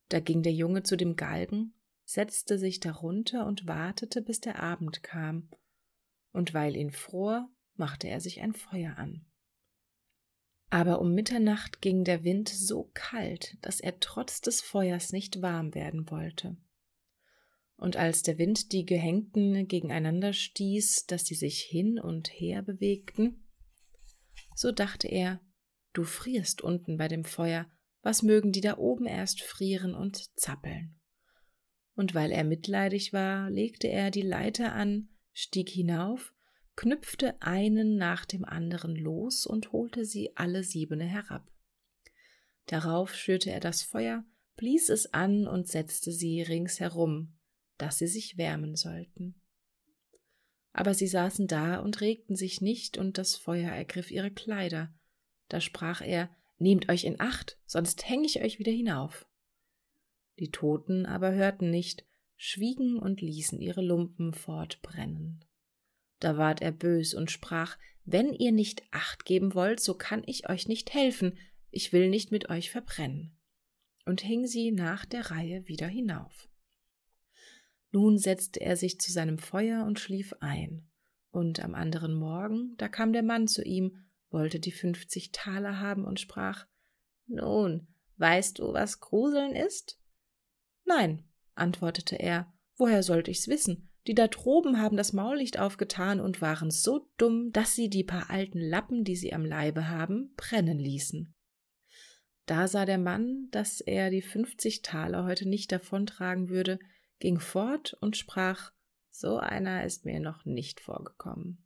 Da 0.09 0.19
ging 0.19 0.43
der 0.43 0.53
Junge 0.53 0.83
zu 0.83 0.97
dem 0.97 1.15
Galgen, 1.15 1.73
setzte 2.03 2.59
sich 2.59 2.79
darunter 2.79 3.45
und 3.47 3.67
wartete, 3.67 4.21
bis 4.21 4.39
der 4.39 4.61
Abend 4.61 5.01
kam, 5.01 5.49
und 6.31 6.53
weil 6.53 6.75
ihn 6.75 6.91
fror, 6.91 7.49
machte 7.75 8.07
er 8.07 8.19
sich 8.19 8.41
ein 8.41 8.53
Feuer 8.53 8.97
an. 8.97 9.25
Aber 10.69 10.99
um 10.99 11.13
Mitternacht 11.13 11.81
ging 11.81 12.03
der 12.03 12.23
Wind 12.23 12.49
so 12.49 12.91
kalt, 12.93 13.57
dass 13.61 13.79
er 13.79 13.99
trotz 13.99 14.41
des 14.41 14.61
Feuers 14.61 15.13
nicht 15.13 15.41
warm 15.41 15.73
werden 15.73 16.09
wollte. 16.09 16.57
Und 17.77 17.97
als 17.97 18.21
der 18.21 18.37
Wind 18.37 18.71
die 18.71 18.85
Gehängten 18.85 19.67
gegeneinander 19.67 20.33
stieß, 20.33 21.07
dass 21.07 21.25
sie 21.25 21.35
sich 21.35 21.61
hin 21.61 21.99
und 21.99 22.29
her 22.29 22.61
bewegten, 22.61 23.43
so 24.55 24.71
dachte 24.71 25.07
er, 25.07 25.41
du 25.93 26.03
frierst 26.03 26.61
unten 26.61 26.97
bei 26.97 27.07
dem 27.07 27.25
Feuer, 27.25 27.69
was 28.01 28.21
mögen 28.21 28.51
die 28.51 28.61
da 28.61 28.77
oben 28.77 29.05
erst 29.05 29.41
frieren 29.41 29.93
und 29.93 30.37
zappeln? 30.39 30.99
Und 31.95 32.13
weil 32.13 32.31
er 32.31 32.43
mitleidig 32.43 33.13
war, 33.13 33.49
legte 33.49 33.87
er 33.87 34.11
die 34.11 34.21
Leiter 34.21 34.73
an, 34.73 35.09
stieg 35.33 35.69
hinauf, 35.69 36.33
knüpfte 36.75 37.41
einen 37.41 37.95
nach 37.97 38.25
dem 38.25 38.45
anderen 38.45 38.95
los 38.95 39.45
und 39.45 39.71
holte 39.71 40.05
sie 40.05 40.35
alle 40.35 40.63
siebene 40.63 41.05
herab. 41.05 41.49
Darauf 42.67 43.13
schürte 43.15 43.51
er 43.51 43.59
das 43.59 43.81
Feuer, 43.81 44.25
blies 44.55 44.89
es 44.89 45.13
an 45.13 45.47
und 45.47 45.67
setzte 45.67 46.11
sie 46.11 46.41
ringsherum, 46.41 47.34
dass 47.77 47.97
sie 47.97 48.07
sich 48.07 48.37
wärmen 48.37 48.75
sollten. 48.75 49.35
Aber 50.73 50.93
sie 50.93 51.07
saßen 51.07 51.47
da 51.47 51.79
und 51.79 52.01
regten 52.01 52.35
sich 52.35 52.61
nicht, 52.61 52.97
und 52.97 53.17
das 53.17 53.35
Feuer 53.35 53.71
ergriff 53.71 54.11
ihre 54.11 54.31
Kleider. 54.31 54.93
Da 55.47 55.61
sprach 55.61 56.01
er 56.01 56.29
Nehmt 56.57 56.89
euch 56.89 57.03
in 57.03 57.19
Acht, 57.19 57.57
sonst 57.65 58.07
häng 58.07 58.23
ich 58.23 58.41
euch 58.41 58.59
wieder 58.59 58.71
hinauf. 58.71 59.27
Die 60.39 60.51
Toten 60.51 61.05
aber 61.05 61.33
hörten 61.33 61.69
nicht, 61.69 62.05
schwiegen 62.37 62.97
und 62.97 63.21
ließen 63.21 63.59
ihre 63.59 63.81
Lumpen 63.81 64.33
fortbrennen. 64.33 65.43
Da 66.19 66.37
ward 66.37 66.61
er 66.61 66.71
bös 66.71 67.13
und 67.13 67.31
sprach, 67.31 67.77
wenn 68.05 68.33
ihr 68.33 68.51
nicht 68.51 68.83
Acht 68.91 69.25
geben 69.25 69.53
wollt, 69.53 69.79
so 69.79 69.95
kann 69.95 70.23
ich 70.25 70.49
euch 70.49 70.67
nicht 70.67 70.93
helfen, 70.93 71.37
ich 71.71 71.91
will 71.91 72.09
nicht 72.09 72.31
mit 72.31 72.49
euch 72.49 72.69
verbrennen. 72.69 73.35
Und 74.05 74.21
hing 74.21 74.45
sie 74.45 74.71
nach 74.71 75.05
der 75.05 75.31
Reihe 75.31 75.67
wieder 75.67 75.87
hinauf. 75.87 76.47
Nun 77.95 78.17
setzte 78.17 78.59
er 78.59 78.75
sich 78.75 78.99
zu 78.99 79.09
seinem 79.09 79.37
Feuer 79.37 79.85
und 79.85 80.01
schlief 80.01 80.33
ein. 80.41 80.85
Und 81.31 81.61
am 81.61 81.73
anderen 81.75 82.13
Morgen, 82.13 82.75
da 82.75 82.89
kam 82.89 83.13
der 83.13 83.23
Mann 83.23 83.47
zu 83.47 83.63
ihm 83.63 84.03
wollte 84.29 84.59
die 84.59 84.73
fünfzig 84.73 85.31
Taler 85.31 85.79
haben 85.79 86.03
und 86.03 86.19
sprach 86.19 86.65
Nun, 87.25 87.87
weißt 88.17 88.59
du, 88.59 88.73
was 88.73 88.99
Gruseln 88.99 89.55
ist? 89.55 89.97
Nein, 90.83 91.23
antwortete 91.53 92.17
er, 92.17 92.51
woher 92.75 93.01
sollte 93.01 93.31
ich's 93.31 93.47
wissen? 93.47 93.89
Die 94.07 94.13
da 94.13 94.27
droben 94.27 94.81
haben 94.81 94.97
das 94.97 95.13
Maullicht 95.13 95.57
aufgetan 95.57 96.19
und 96.19 96.41
waren 96.41 96.71
so 96.71 97.07
dumm, 97.15 97.53
dass 97.53 97.75
sie 97.75 97.89
die 97.89 98.03
paar 98.03 98.29
alten 98.29 98.59
Lappen, 98.59 99.05
die 99.05 99.15
sie 99.15 99.33
am 99.33 99.45
Leibe 99.45 99.87
haben, 99.87 100.33
brennen 100.35 100.79
ließen. 100.79 101.33
Da 102.45 102.67
sah 102.67 102.85
der 102.85 102.97
Mann, 102.97 103.47
dass 103.51 103.79
er 103.79 104.09
die 104.09 104.21
fünfzig 104.21 104.81
Taler 104.81 105.23
heute 105.23 105.47
nicht 105.47 105.71
davontragen 105.71 106.49
würde, 106.49 106.77
ging 107.19 107.39
fort 107.39 107.93
und 108.01 108.17
sprach 108.17 108.71
So 109.09 109.37
einer 109.37 109.85
ist 109.85 110.05
mir 110.05 110.19
noch 110.19 110.45
nicht 110.45 110.79
vorgekommen. 110.79 111.65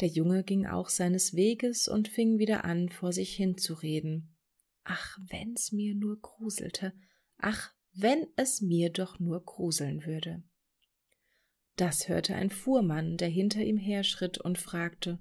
Der 0.00 0.08
Junge 0.08 0.44
ging 0.44 0.66
auch 0.66 0.88
seines 0.88 1.34
Weges 1.34 1.88
und 1.88 2.08
fing 2.08 2.38
wieder 2.38 2.64
an, 2.64 2.90
vor 2.90 3.12
sich 3.12 3.34
hinzureden. 3.34 4.36
Ach, 4.84 5.18
wenn's 5.28 5.72
mir 5.72 5.94
nur 5.94 6.20
gruselte, 6.20 6.92
ach, 7.38 7.72
wenn 7.92 8.26
es 8.36 8.60
mir 8.60 8.90
doch 8.90 9.18
nur 9.18 9.42
gruseln 9.42 10.04
würde. 10.04 10.44
Das 11.76 12.08
hörte 12.08 12.34
ein 12.34 12.50
Fuhrmann, 12.50 13.16
der 13.16 13.28
hinter 13.28 13.62
ihm 13.62 13.78
herschritt 13.78 14.38
und 14.38 14.58
fragte 14.58 15.18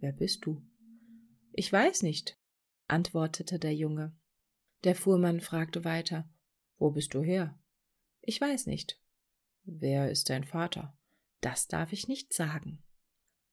Wer 0.00 0.12
bist 0.12 0.46
du? 0.46 0.62
Ich 1.52 1.70
weiß 1.70 2.02
nicht, 2.02 2.38
antwortete 2.88 3.58
der 3.58 3.74
Junge. 3.74 4.16
Der 4.84 4.94
Fuhrmann 4.94 5.40
fragte 5.40 5.84
weiter 5.84 6.28
Wo 6.80 6.90
bist 6.90 7.12
du 7.12 7.22
her? 7.22 7.56
Ich 8.22 8.40
weiß 8.40 8.66
nicht. 8.66 8.98
Wer 9.64 10.10
ist 10.10 10.30
dein 10.30 10.44
Vater? 10.44 10.98
Das 11.42 11.68
darf 11.68 11.92
ich 11.92 12.08
nicht 12.08 12.32
sagen. 12.32 12.82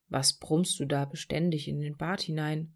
Was 0.08 0.40
brummst 0.40 0.80
du 0.80 0.86
da 0.86 1.04
beständig 1.04 1.68
in 1.68 1.82
den 1.82 1.98
Bart 1.98 2.22
hinein? 2.22 2.74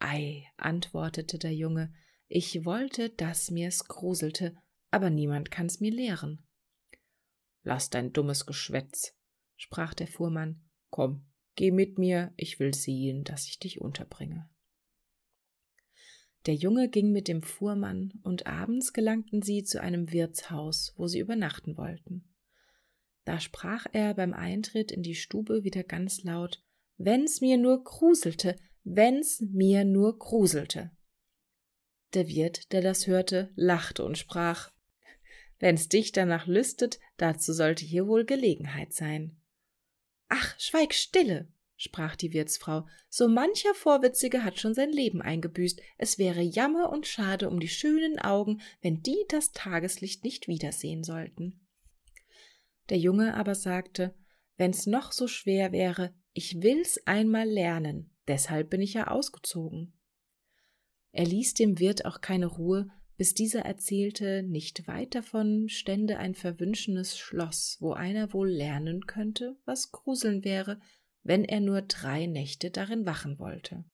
Ei, 0.00 0.44
antwortete 0.56 1.38
der 1.38 1.54
Junge, 1.54 1.94
ich 2.26 2.64
wollte, 2.64 3.10
dass 3.10 3.52
mir's 3.52 3.84
gruselte, 3.84 4.56
aber 4.90 5.08
niemand 5.08 5.52
kann's 5.52 5.78
mir 5.78 5.92
lehren. 5.92 6.44
Lass 7.62 7.90
dein 7.90 8.12
dummes 8.12 8.46
Geschwätz, 8.46 9.16
sprach 9.56 9.94
der 9.94 10.08
Fuhrmann. 10.08 10.68
Komm, 10.90 11.28
geh 11.54 11.70
mit 11.70 11.96
mir, 11.96 12.32
ich 12.36 12.58
will 12.58 12.74
sehen, 12.74 13.22
dass 13.22 13.46
ich 13.46 13.60
dich 13.60 13.80
unterbringe. 13.80 14.50
Der 16.46 16.54
Junge 16.54 16.88
ging 16.88 17.12
mit 17.12 17.28
dem 17.28 17.42
Fuhrmann, 17.42 18.12
und 18.22 18.46
abends 18.46 18.92
gelangten 18.92 19.42
sie 19.42 19.62
zu 19.62 19.80
einem 19.80 20.12
Wirtshaus, 20.12 20.94
wo 20.96 21.06
sie 21.06 21.18
übernachten 21.18 21.76
wollten. 21.76 22.24
Da 23.24 23.40
sprach 23.40 23.86
er 23.92 24.14
beim 24.14 24.32
Eintritt 24.32 24.90
in 24.90 25.02
die 25.02 25.14
Stube 25.14 25.64
wieder 25.64 25.84
ganz 25.84 26.22
laut 26.22 26.62
Wenn's 26.96 27.40
mir 27.40 27.56
nur 27.56 27.82
gruselte, 27.82 28.58
wenn's 28.84 29.40
mir 29.40 29.84
nur 29.84 30.18
gruselte. 30.18 30.90
Der 32.12 32.28
Wirt, 32.28 32.72
der 32.72 32.82
das 32.82 33.06
hörte, 33.06 33.50
lachte 33.54 34.04
und 34.04 34.18
sprach 34.18 34.70
Wenn's 35.58 35.88
dich 35.88 36.12
danach 36.12 36.46
lüstet, 36.46 36.98
dazu 37.18 37.52
sollte 37.52 37.84
hier 37.84 38.06
wohl 38.06 38.24
Gelegenheit 38.24 38.94
sein. 38.94 39.36
Ach, 40.28 40.58
schweig 40.58 40.94
stille, 40.94 41.48
sprach 41.80 42.14
die 42.14 42.34
Wirtsfrau, 42.34 42.86
so 43.08 43.26
mancher 43.26 43.72
Vorwitzige 43.72 44.44
hat 44.44 44.60
schon 44.60 44.74
sein 44.74 44.92
Leben 44.92 45.22
eingebüßt, 45.22 45.80
es 45.96 46.18
wäre 46.18 46.42
Jammer 46.42 46.90
und 46.90 47.06
schade 47.06 47.48
um 47.48 47.58
die 47.58 47.68
schönen 47.68 48.18
Augen, 48.18 48.60
wenn 48.82 49.02
die 49.02 49.24
das 49.28 49.52
Tageslicht 49.52 50.22
nicht 50.22 50.46
wiedersehen 50.46 51.02
sollten. 51.04 51.66
Der 52.90 52.98
Junge 52.98 53.34
aber 53.34 53.54
sagte, 53.54 54.14
wenn's 54.58 54.86
noch 54.86 55.10
so 55.10 55.26
schwer 55.26 55.72
wäre, 55.72 56.12
ich 56.34 56.60
will's 56.60 57.00
einmal 57.06 57.48
lernen, 57.48 58.10
deshalb 58.28 58.68
bin 58.68 58.82
ich 58.82 58.92
ja 58.92 59.06
ausgezogen. 59.06 59.94
Er 61.12 61.24
ließ 61.24 61.54
dem 61.54 61.78
Wirt 61.78 62.04
auch 62.04 62.20
keine 62.20 62.46
Ruhe, 62.46 62.90
bis 63.16 63.32
dieser 63.32 63.60
erzählte, 63.60 64.42
nicht 64.42 64.86
weit 64.86 65.14
davon 65.14 65.70
stände 65.70 66.18
ein 66.18 66.34
verwünschenes 66.34 67.16
Schloss, 67.16 67.78
wo 67.80 67.92
einer 67.92 68.34
wohl 68.34 68.50
lernen 68.50 69.06
könnte, 69.06 69.56
was 69.64 69.92
Gruseln 69.92 70.44
wäre, 70.44 70.78
wenn 71.22 71.44
er 71.44 71.60
nur 71.60 71.82
drei 71.82 72.26
Nächte 72.26 72.70
darin 72.70 73.06
wachen 73.06 73.38
wollte. 73.38 73.84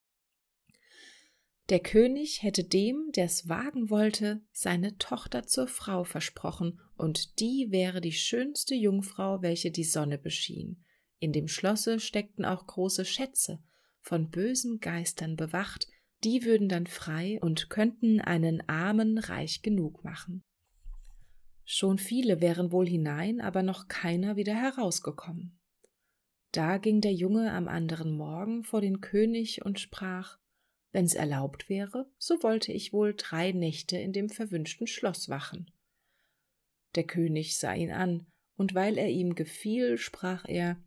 Der 1.69 1.81
König 1.81 2.43
hätte 2.43 2.63
dem, 2.63 3.11
der's 3.17 3.49
wagen 3.49 3.91
wollte, 3.91 4.41
seine 4.53 4.99
Tochter 4.99 5.47
zur 5.47 5.67
Frau 5.67 6.05
versprochen, 6.05 6.81
und 6.97 7.41
die 7.41 7.69
wäre 7.71 8.01
die 8.01 8.13
schönste 8.13 8.75
Jungfrau, 8.75 9.43
welche 9.43 9.73
die 9.73 9.85
Sonne 9.85 10.17
beschien. 10.17 10.85
In 11.19 11.33
dem 11.33 11.49
Schlosse 11.49 11.99
steckten 11.99 12.45
auch 12.45 12.67
große 12.67 13.05
Schätze, 13.05 13.63
von 14.01 14.31
bösen 14.31 14.79
Geistern 14.79 15.35
bewacht, 15.35 15.89
die 16.23 16.45
würden 16.45 16.69
dann 16.69 16.87
frei 16.87 17.39
und 17.41 17.69
könnten 17.69 18.21
einen 18.21 18.67
Armen 18.69 19.19
reich 19.19 19.63
genug 19.63 20.05
machen. 20.05 20.45
Schon 21.65 21.99
viele 21.99 22.41
wären 22.41 22.71
wohl 22.71 22.87
hinein, 22.87 23.41
aber 23.41 23.65
noch 23.65 23.89
keiner 23.89 24.37
wieder 24.37 24.55
herausgekommen. 24.55 25.59
Da 26.53 26.79
ging 26.79 27.01
der 27.01 27.13
Junge 27.13 27.53
am 27.53 27.69
anderen 27.69 28.17
Morgen 28.17 28.65
vor 28.65 28.81
den 28.81 29.01
König 29.01 29.65
und 29.65 29.81
sprach 29.81 30.39
Wenn's 30.93 31.15
erlaubt 31.15 31.69
wäre, 31.69 32.11
so 32.17 32.43
wollte 32.43 32.73
ich 32.73 32.93
wohl 32.93 33.15
drei 33.15 33.53
Nächte 33.53 33.99
in 33.99 34.13
dem 34.13 34.31
verwünschten 34.31 34.87
Schloss 34.87 35.29
wachen. 35.29 35.71
Der 36.95 37.05
König 37.05 37.59
sah 37.59 37.75
ihn 37.75 37.93
an, 37.93 38.27
und 38.57 38.75
weil 38.75 38.97
er 38.97 39.11
ihm 39.11 39.35
gefiel, 39.35 39.99
sprach 39.99 40.47
er 40.49 40.83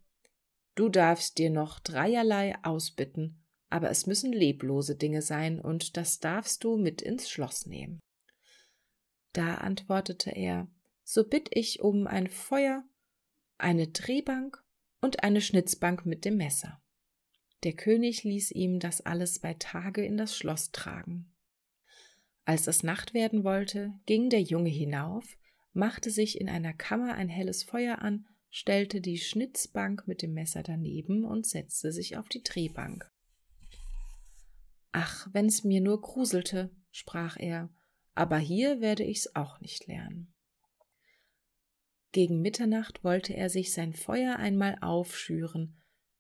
Du 0.74 0.90
darfst 0.90 1.38
dir 1.38 1.50
noch 1.50 1.80
dreierlei 1.80 2.56
ausbitten, 2.64 3.44
aber 3.70 3.92
es 3.92 4.08
müssen 4.08 4.34
leblose 4.34 4.96
Dinge 4.96 5.22
sein, 5.22 5.60
und 5.60 5.98
das 5.98 6.20
darfst 6.20 6.64
du 6.64 6.78
mit 6.78 7.02
ins 7.02 7.30
Schloss 7.30 7.68
nehmen. 7.68 8.00
Da 9.34 9.56
antwortete 9.56 10.32
er, 10.32 10.68
so 11.04 11.24
bitt 11.24 11.50
ich 11.52 11.82
um 11.82 12.08
ein 12.08 12.28
Feuer, 12.28 12.84
eine 13.58 13.90
Drehbank 13.90 14.64
und 15.02 15.24
eine 15.24 15.42
Schnitzbank 15.42 16.06
mit 16.06 16.26
dem 16.26 16.38
Messer. 16.38 16.82
Der 17.64 17.74
König 17.74 18.24
ließ 18.24 18.52
ihm 18.52 18.80
das 18.80 19.02
alles 19.02 19.40
bei 19.40 19.54
Tage 19.54 20.06
in 20.06 20.18
das 20.18 20.36
Schloss 20.36 20.72
tragen. 20.72 21.34
Als 22.46 22.68
es 22.68 22.84
Nacht 22.84 23.14
werden 23.14 23.44
wollte, 23.44 23.94
ging 24.06 24.30
der 24.30 24.42
Junge 24.42 24.70
hinauf, 24.70 25.38
machte 25.74 26.10
sich 26.10 26.40
in 26.40 26.50
einer 26.50 26.74
Kammer 26.74 27.14
ein 27.14 27.30
helles 27.30 27.64
Feuer 27.64 28.00
an, 28.00 28.26
stellte 28.50 29.02
die 29.02 29.18
Schnitzbank 29.18 30.08
mit 30.08 30.22
dem 30.22 30.34
Messer 30.34 30.64
daneben 30.64 31.26
und 31.26 31.46
setzte 31.46 31.92
sich 31.92 32.18
auf 32.18 32.28
die 32.30 32.42
Drehbank. 32.42 33.12
Ach, 34.92 35.28
wenn's 35.32 35.64
mir 35.64 35.82
nur 35.82 36.02
gruselte, 36.02 36.72
sprach 36.92 37.38
er, 37.38 37.70
aber 38.16 38.38
hier 38.38 38.82
werde 38.82 39.04
ich's 39.04 39.36
auch 39.36 39.62
nicht 39.62 39.86
lernen. 39.88 40.34
Gegen 42.12 42.42
Mitternacht 42.42 43.04
wollte 43.04 43.36
er 43.36 43.50
sich 43.50 43.72
sein 43.72 43.94
Feuer 43.94 44.38
einmal 44.38 44.78
aufschüren. 44.82 45.80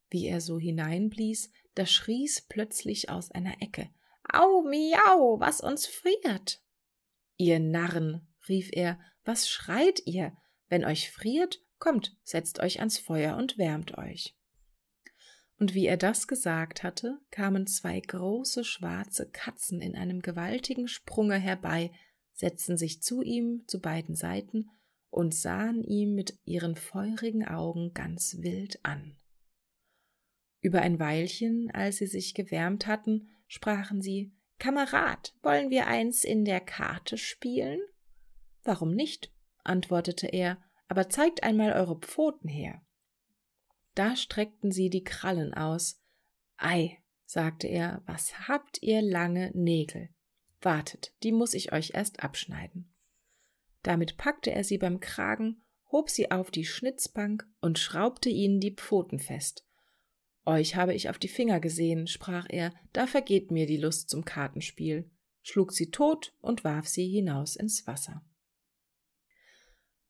Wie 0.10 0.27
er 0.27 0.41
so 0.41 0.60
hineinblies, 0.60 1.51
da 1.75 1.86
schrie's 1.86 2.41
plötzlich 2.41 3.10
aus 3.10 3.31
einer 3.31 3.62
Ecke. 3.62 3.89
Au, 4.31 4.62
miau, 4.62 5.39
was 5.39 5.62
uns 5.62 5.88
friert! 5.88 6.62
Ihr 7.38 7.60
Narren, 7.60 8.27
rief 8.48 8.69
er, 8.72 9.00
was 9.24 9.50
schreit 9.50 10.01
ihr? 10.05 10.34
Wenn 10.67 10.86
euch 10.86 11.12
friert, 11.12 11.60
kommt, 11.79 12.15
setzt 12.24 12.60
euch 12.60 12.79
ans 12.79 13.00
Feuer 13.00 13.38
und 13.38 13.58
wärmt 13.58 13.98
euch. 13.98 14.36
Und 15.58 15.74
wie 15.74 15.88
er 15.88 15.98
das 15.98 16.27
gesagt 16.27 16.84
hatte, 16.84 17.19
kamen 17.31 17.67
zwei 17.67 18.00
große 18.00 18.63
schwarze 18.63 19.29
Katzen 19.29 19.81
in 19.81 19.96
einem 19.96 20.22
gewaltigen 20.22 20.88
Sprunge 20.88 21.38
herbei, 21.38 21.91
setzten 22.34 22.77
sich 22.77 23.01
zu 23.01 23.22
ihm 23.22 23.63
zu 23.67 23.81
beiden 23.81 24.15
Seiten 24.15 24.69
und 25.09 25.33
sahen 25.33 25.83
ihm 25.83 26.13
mit 26.15 26.39
ihren 26.45 26.75
feurigen 26.75 27.47
Augen 27.47 27.93
ganz 27.93 28.37
wild 28.39 28.83
an. 28.83 29.17
Über 30.61 30.81
ein 30.81 30.99
Weilchen, 30.99 31.71
als 31.71 31.97
sie 31.97 32.07
sich 32.07 32.33
gewärmt 32.33 32.87
hatten, 32.87 33.29
sprachen 33.47 34.01
sie 34.01 34.33
Kamerad, 34.59 35.33
wollen 35.41 35.69
wir 35.69 35.87
eins 35.87 36.25
in 36.25 36.43
der 36.43 36.59
Karte 36.59 37.17
spielen? 37.17 37.79
Warum 38.63 38.93
nicht? 38.93 39.33
antwortete 39.63 40.27
er, 40.27 40.61
aber 40.89 41.09
zeigt 41.09 41.43
einmal 41.43 41.71
eure 41.71 41.97
Pfoten 41.97 42.49
her. 42.49 42.81
Da 43.95 44.15
streckten 44.15 44.71
sie 44.71 44.89
die 44.89 45.03
Krallen 45.03 45.53
aus. 45.53 46.01
Ei, 46.57 46.97
sagte 47.25 47.67
er, 47.67 48.01
was 48.05 48.47
habt 48.47 48.81
ihr 48.81 49.01
lange 49.01 49.51
Nägel? 49.53 50.09
Wartet, 50.61 51.13
die 51.23 51.31
muss 51.31 51.53
ich 51.53 51.71
euch 51.71 51.91
erst 51.93 52.21
abschneiden. 52.21 52.88
Damit 53.83 54.17
packte 54.17 54.51
er 54.51 54.63
sie 54.63 54.77
beim 54.77 55.00
Kragen, 55.00 55.62
hob 55.91 56.09
sie 56.09 56.31
auf 56.31 56.51
die 56.51 56.65
Schnitzbank 56.65 57.48
und 57.62 57.79
schraubte 57.79 58.29
ihnen 58.29 58.59
die 58.59 58.75
Pfoten 58.75 59.19
fest. 59.19 59.65
Euch 60.45 60.75
habe 60.75 60.93
ich 60.93 61.09
auf 61.09 61.17
die 61.17 61.27
Finger 61.27 61.59
gesehen, 61.59 62.07
sprach 62.07 62.48
er, 62.50 62.74
da 62.93 63.07
vergeht 63.07 63.51
mir 63.51 63.65
die 63.65 63.77
Lust 63.77 64.09
zum 64.09 64.25
Kartenspiel, 64.25 65.09
schlug 65.41 65.71
sie 65.74 65.91
tot 65.91 66.33
und 66.41 66.63
warf 66.63 66.88
sie 66.88 67.07
hinaus 67.07 67.55
ins 67.55 67.86
Wasser. 67.88 68.24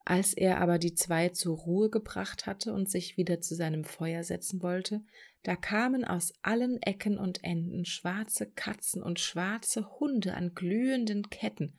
Als 0.06 0.34
er 0.34 0.60
aber 0.60 0.80
die 0.80 0.96
zwei 0.96 1.30
zur 1.30 1.56
Ruhe 1.56 1.90
gebracht 1.90 2.48
hatte 2.48 2.74
und 2.74 2.90
sich 2.90 3.18
wieder 3.18 3.42
zu 3.42 3.54
seinem 3.54 3.84
Feuer 3.84 4.24
setzen 4.24 4.64
wollte, 4.64 5.04
da 5.44 5.56
kamen 5.56 6.04
aus 6.04 6.34
allen 6.42 6.82
Ecken 6.82 7.20
und 7.20 7.44
Enden 7.44 7.86
schwarze 7.86 8.50
Katzen 8.50 9.04
und 9.04 9.20
schwarze 9.20 10.00
Hunde 10.00 10.34
an 10.34 10.56
glühenden 10.56 11.30
Ketten, 11.30 11.78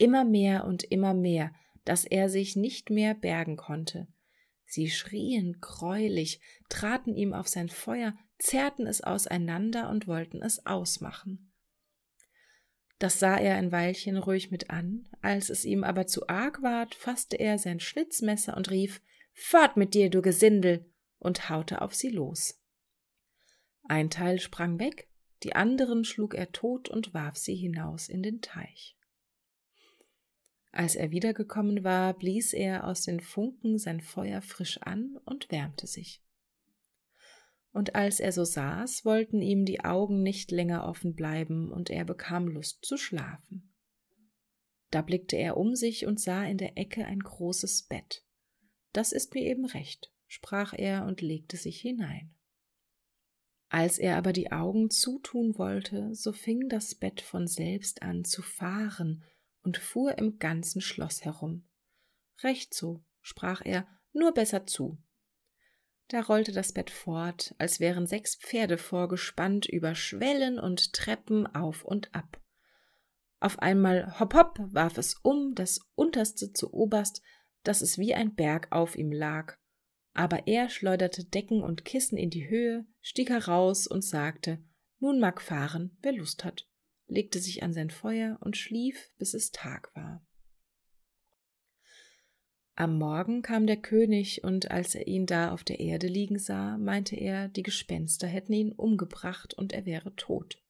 immer 0.00 0.24
mehr 0.24 0.64
und 0.64 0.82
immer 0.84 1.14
mehr, 1.14 1.52
dass 1.84 2.04
er 2.04 2.28
sich 2.28 2.56
nicht 2.56 2.90
mehr 2.90 3.14
bergen 3.14 3.56
konnte. 3.56 4.08
Sie 4.64 4.88
schrien 4.88 5.58
greulich, 5.60 6.40
traten 6.68 7.14
ihm 7.16 7.32
auf 7.34 7.48
sein 7.48 7.68
Feuer, 7.68 8.14
zerrten 8.38 8.86
es 8.86 9.02
auseinander 9.02 9.90
und 9.90 10.06
wollten 10.06 10.42
es 10.42 10.64
ausmachen. 10.64 11.52
Das 12.98 13.18
sah 13.18 13.36
er 13.36 13.56
ein 13.56 13.72
Weilchen 13.72 14.16
ruhig 14.16 14.50
mit 14.50 14.70
an, 14.70 15.08
als 15.22 15.50
es 15.50 15.64
ihm 15.64 15.84
aber 15.84 16.06
zu 16.06 16.28
arg 16.28 16.62
ward, 16.62 16.94
fasste 16.94 17.36
er 17.36 17.58
sein 17.58 17.80
Schnitzmesser 17.80 18.56
und 18.56 18.70
rief 18.70 19.02
Fort 19.32 19.76
mit 19.76 19.94
dir, 19.94 20.10
du 20.10 20.22
Gesindel, 20.22 20.86
und 21.18 21.48
haute 21.48 21.82
auf 21.82 21.94
sie 21.94 22.10
los. 22.10 22.62
Ein 23.84 24.10
Teil 24.10 24.38
sprang 24.38 24.78
weg, 24.78 25.08
die 25.42 25.54
anderen 25.54 26.04
schlug 26.04 26.34
er 26.34 26.52
tot 26.52 26.88
und 26.88 27.12
warf 27.14 27.36
sie 27.36 27.56
hinaus 27.56 28.08
in 28.08 28.22
den 28.22 28.40
Teich. 28.40 28.96
Als 30.72 30.94
er 30.94 31.10
wiedergekommen 31.10 31.82
war, 31.82 32.14
blies 32.14 32.52
er 32.52 32.86
aus 32.86 33.02
den 33.02 33.20
Funken 33.20 33.78
sein 33.78 34.00
Feuer 34.00 34.40
frisch 34.40 34.78
an 34.82 35.18
und 35.24 35.50
wärmte 35.50 35.86
sich 35.86 36.22
und 37.72 37.94
als 37.94 38.20
er 38.20 38.32
so 38.32 38.44
saß, 38.44 39.04
wollten 39.04 39.42
ihm 39.42 39.64
die 39.64 39.84
Augen 39.84 40.22
nicht 40.22 40.50
länger 40.50 40.86
offen 40.88 41.14
bleiben, 41.14 41.70
und 41.70 41.90
er 41.90 42.04
bekam 42.04 42.48
Lust 42.48 42.84
zu 42.84 42.96
schlafen. 42.96 43.72
Da 44.90 45.02
blickte 45.02 45.36
er 45.36 45.56
um 45.56 45.76
sich 45.76 46.06
und 46.06 46.20
sah 46.20 46.44
in 46.44 46.58
der 46.58 46.76
Ecke 46.76 47.04
ein 47.04 47.20
großes 47.20 47.82
Bett. 47.82 48.24
Das 48.92 49.12
ist 49.12 49.34
mir 49.34 49.42
eben 49.42 49.66
recht, 49.66 50.12
sprach 50.26 50.72
er 50.76 51.06
und 51.06 51.20
legte 51.20 51.56
sich 51.56 51.80
hinein. 51.80 52.34
Als 53.68 53.98
er 53.98 54.16
aber 54.16 54.32
die 54.32 54.50
Augen 54.50 54.90
zutun 54.90 55.56
wollte, 55.56 56.12
so 56.16 56.32
fing 56.32 56.68
das 56.68 56.96
Bett 56.96 57.20
von 57.20 57.46
selbst 57.46 58.02
an 58.02 58.24
zu 58.24 58.42
fahren 58.42 59.22
und 59.62 59.76
fuhr 59.78 60.18
im 60.18 60.38
ganzen 60.38 60.80
Schloss 60.80 61.24
herum. 61.24 61.68
Recht 62.42 62.74
so, 62.74 63.04
sprach 63.20 63.62
er, 63.64 63.86
nur 64.12 64.32
besser 64.32 64.66
zu, 64.66 64.98
da 66.10 66.22
rollte 66.22 66.50
das 66.50 66.72
Bett 66.72 66.90
fort, 66.90 67.54
als 67.58 67.78
wären 67.78 68.04
sechs 68.04 68.34
Pferde 68.34 68.78
vorgespannt 68.78 69.66
über 69.66 69.94
Schwellen 69.94 70.58
und 70.58 70.92
Treppen 70.92 71.46
auf 71.46 71.84
und 71.84 72.12
ab. 72.12 72.40
Auf 73.38 73.60
einmal 73.60 74.18
hopp 74.18 74.34
hopp 74.34 74.58
warf 74.58 74.98
es 74.98 75.14
um, 75.22 75.54
das 75.54 75.78
unterste 75.94 76.52
zu 76.52 76.74
oberst, 76.74 77.22
dass 77.62 77.80
es 77.80 77.96
wie 77.96 78.12
ein 78.12 78.34
Berg 78.34 78.66
auf 78.72 78.96
ihm 78.96 79.12
lag. 79.12 79.56
Aber 80.12 80.48
er 80.48 80.68
schleuderte 80.68 81.24
Decken 81.24 81.62
und 81.62 81.84
Kissen 81.84 82.18
in 82.18 82.30
die 82.30 82.48
Höhe, 82.48 82.84
stieg 83.00 83.30
heraus 83.30 83.86
und 83.86 84.02
sagte, 84.02 84.58
nun 84.98 85.20
mag 85.20 85.40
fahren, 85.40 85.96
wer 86.02 86.12
Lust 86.12 86.44
hat, 86.44 86.66
legte 87.10 87.40
sich 87.40 87.62
an 87.62 87.72
sein 87.72 87.90
Feuer 87.90 88.38
und 88.40 88.56
schlief, 88.56 89.10
bis 89.18 89.34
es 89.34 89.50
Tag 89.50 89.94
war. 89.94 90.24
Am 92.76 92.98
Morgen 92.98 93.42
kam 93.42 93.66
der 93.66 93.76
König, 93.76 94.42
und 94.42 94.70
als 94.70 94.94
er 94.94 95.06
ihn 95.06 95.26
da 95.26 95.52
auf 95.52 95.64
der 95.64 95.80
Erde 95.80 96.06
liegen 96.06 96.38
sah, 96.38 96.78
meinte 96.78 97.14
er, 97.14 97.48
die 97.48 97.62
Gespenster 97.62 98.26
hätten 98.26 98.54
ihn 98.54 98.72
umgebracht 98.72 99.52
und 99.52 99.74
er 99.74 99.84
wäre 99.84 100.14
tot. 100.16 100.62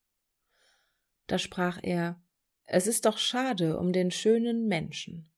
Da 1.29 1.39
sprach 1.39 1.79
er 1.83 2.21
Es 2.65 2.89
ist 2.89 3.05
doch 3.05 3.19
schade 3.19 3.79
um 3.79 3.93
den 3.93 4.11
schönen 4.11 4.67
Menschen. 4.67 5.31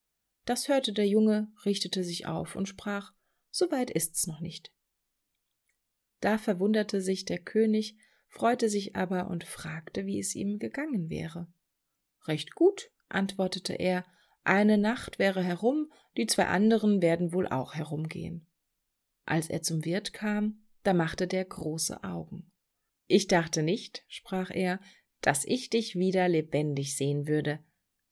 Das 0.46 0.68
hörte 0.68 0.94
der 0.94 1.06
Junge, 1.06 1.52
richtete 1.66 2.04
sich 2.04 2.26
auf 2.26 2.56
und 2.56 2.68
sprach 2.68 3.12
So 3.50 3.70
weit 3.70 3.90
ist's 3.90 4.26
noch 4.26 4.40
nicht. 4.40 4.72
Da 6.20 6.38
verwunderte 6.38 7.02
sich 7.02 7.26
der 7.26 7.38
König, 7.38 7.98
freute 8.32 8.70
sich 8.70 8.96
aber 8.96 9.28
und 9.28 9.44
fragte, 9.44 10.06
wie 10.06 10.18
es 10.18 10.34
ihm 10.34 10.58
gegangen 10.58 11.10
wäre. 11.10 11.52
Recht 12.26 12.54
gut, 12.54 12.90
antwortete 13.08 13.74
er, 13.74 14.06
eine 14.42 14.78
Nacht 14.78 15.18
wäre 15.18 15.42
herum, 15.42 15.92
die 16.16 16.26
zwei 16.26 16.46
anderen 16.46 17.02
werden 17.02 17.32
wohl 17.32 17.46
auch 17.46 17.74
herumgehen. 17.74 18.48
Als 19.24 19.50
er 19.50 19.62
zum 19.62 19.84
Wirt 19.84 20.14
kam, 20.14 20.64
da 20.82 20.94
machte 20.94 21.26
der 21.26 21.44
große 21.44 22.02
Augen. 22.02 22.50
Ich 23.06 23.28
dachte 23.28 23.62
nicht, 23.62 24.02
sprach 24.08 24.50
er, 24.50 24.80
dass 25.20 25.44
ich 25.44 25.68
dich 25.68 25.94
wieder 25.94 26.26
lebendig 26.28 26.96
sehen 26.96 27.28
würde. 27.28 27.62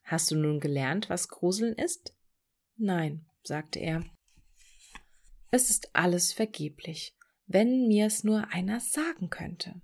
Hast 0.05 0.31
du 0.31 0.37
nun 0.37 0.61
gelernt, 0.61 1.09
was 1.09 1.29
Gruseln 1.29 1.75
ist? 1.75 2.15
Nein, 2.77 3.27
sagte 3.43 3.81
er. 3.81 4.05
Es 5.51 5.71
ist 5.71 5.97
alles 5.97 6.33
vergeblich, 6.33 7.17
wenn 7.47 7.89
mir's 7.89 8.23
nur 8.23 8.53
einer 8.53 8.81
sagen 8.81 9.31
könnte. 9.31 9.81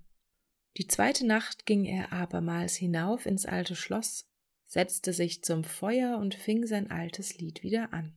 Die 0.77 0.85
zweite 0.85 1.25
Nacht 1.25 1.65
ging 1.65 1.85
er 1.85 2.13
abermals 2.13 2.75
hinauf 2.75 3.25
ins 3.25 3.45
alte 3.47 3.75
Schloss, 3.75 4.27
setzte 4.65 5.11
sich 5.11 5.43
zum 5.43 5.63
Feuer 5.63 6.17
und 6.19 6.35
fing 6.35 6.67
sein 6.67 6.91
altes 6.91 7.37
Lied 7.39 7.63
wieder 7.63 7.93
an. 7.93 8.15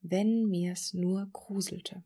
Wenn 0.00 0.46
mir's 0.46 0.94
nur 0.94 1.28
gruselte. 1.32 2.04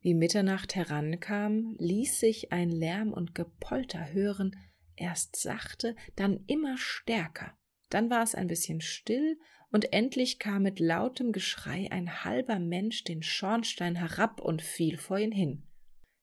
Wie 0.00 0.14
Mitternacht 0.14 0.76
herankam, 0.76 1.74
ließ 1.78 2.20
sich 2.20 2.52
ein 2.52 2.70
Lärm 2.70 3.12
und 3.12 3.34
Gepolter 3.34 4.12
hören, 4.12 4.54
erst 4.94 5.34
sachte, 5.34 5.96
dann 6.14 6.44
immer 6.46 6.78
stärker. 6.78 7.58
Dann 7.90 8.08
war 8.08 8.22
es 8.22 8.36
ein 8.36 8.46
bisschen 8.46 8.80
still, 8.80 9.38
und 9.70 9.92
endlich 9.92 10.38
kam 10.38 10.62
mit 10.62 10.78
lautem 10.80 11.32
Geschrei 11.32 11.90
ein 11.90 12.24
halber 12.24 12.58
Mensch 12.58 13.04
den 13.04 13.22
Schornstein 13.22 13.96
herab 13.96 14.40
und 14.40 14.62
fiel 14.62 14.96
vor 14.96 15.18
ihn 15.18 15.32
hin. 15.32 15.66